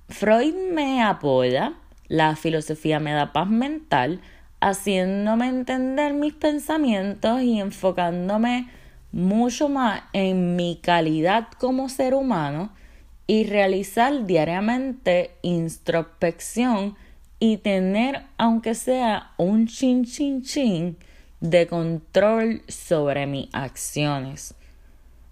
Freud 0.08 0.56
me 0.74 1.04
apoya, 1.04 1.74
la 2.08 2.36
filosofía 2.36 3.00
me 3.00 3.14
da 3.14 3.34
paz 3.34 3.48
mental, 3.48 4.20
haciéndome 4.62 5.48
entender 5.48 6.14
mis 6.14 6.34
pensamientos 6.34 7.44
y 7.44 7.60
enfocándome 7.60 8.79
mucho 9.12 9.70
más 9.70 10.04
en 10.14 10.56
mi 10.56 10.80
calidad 10.82 11.48
como 11.58 11.90
ser 11.90 12.14
humano 12.14 12.72
y 13.28 13.44
realizar 13.44 14.26
diariamente 14.26 15.32
introspección 15.42 16.96
y 17.40 17.58
tener, 17.58 18.24
aunque 18.38 18.76
sea 18.76 19.32
un 19.38 19.68
chin 19.68 20.06
chin 20.06 20.42
chin, 20.42 20.98
de 21.40 21.68
control 21.68 22.64
sobre 22.68 23.26
mis 23.26 23.48
acciones. 23.54 24.56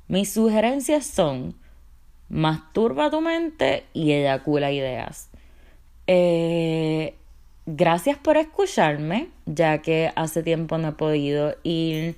Mis 0.08 0.32
sugerencias 0.32 1.06
son 1.06 1.56
masturba 2.30 3.10
tu 3.10 3.22
mente 3.22 3.86
y 3.94 4.12
eyacula 4.12 4.72
ideas. 4.72 5.30
Eh, 6.08 7.16
gracias 7.66 8.18
por 8.18 8.38
escucharme, 8.38 9.30
ya 9.46 9.80
que 9.80 10.12
hace 10.16 10.44
tiempo 10.44 10.78
no 10.78 10.90
he 10.90 10.94
podido 10.94 11.56
ir 11.64 12.16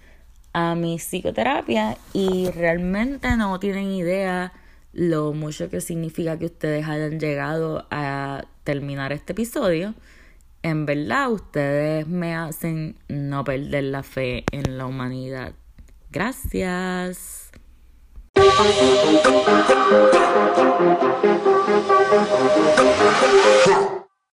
a 0.54 0.76
mi 0.76 0.98
psicoterapia 0.98 1.98
y 2.14 2.50
realmente 2.52 3.36
no 3.38 3.60
tienen 3.60 3.92
idea 3.92 4.54
lo 4.94 5.34
mucho 5.34 5.70
que 5.70 5.82
significa 5.82 6.38
que 6.38 6.46
ustedes 6.46 6.88
hayan 6.88 7.20
llegado 7.20 7.86
a 7.92 8.46
terminar 8.64 9.14
este 9.14 9.34
episodio. 9.34 9.94
En 10.62 10.86
verdad, 10.86 11.32
ustedes 11.32 12.08
me 12.08 12.36
hacen 12.36 12.98
no 13.08 13.44
perder 13.44 13.86
la 13.86 14.04
fe 14.04 14.44
en 14.52 14.78
la 14.78 14.86
humanidad. 14.86 15.54
Gracias. 16.12 17.52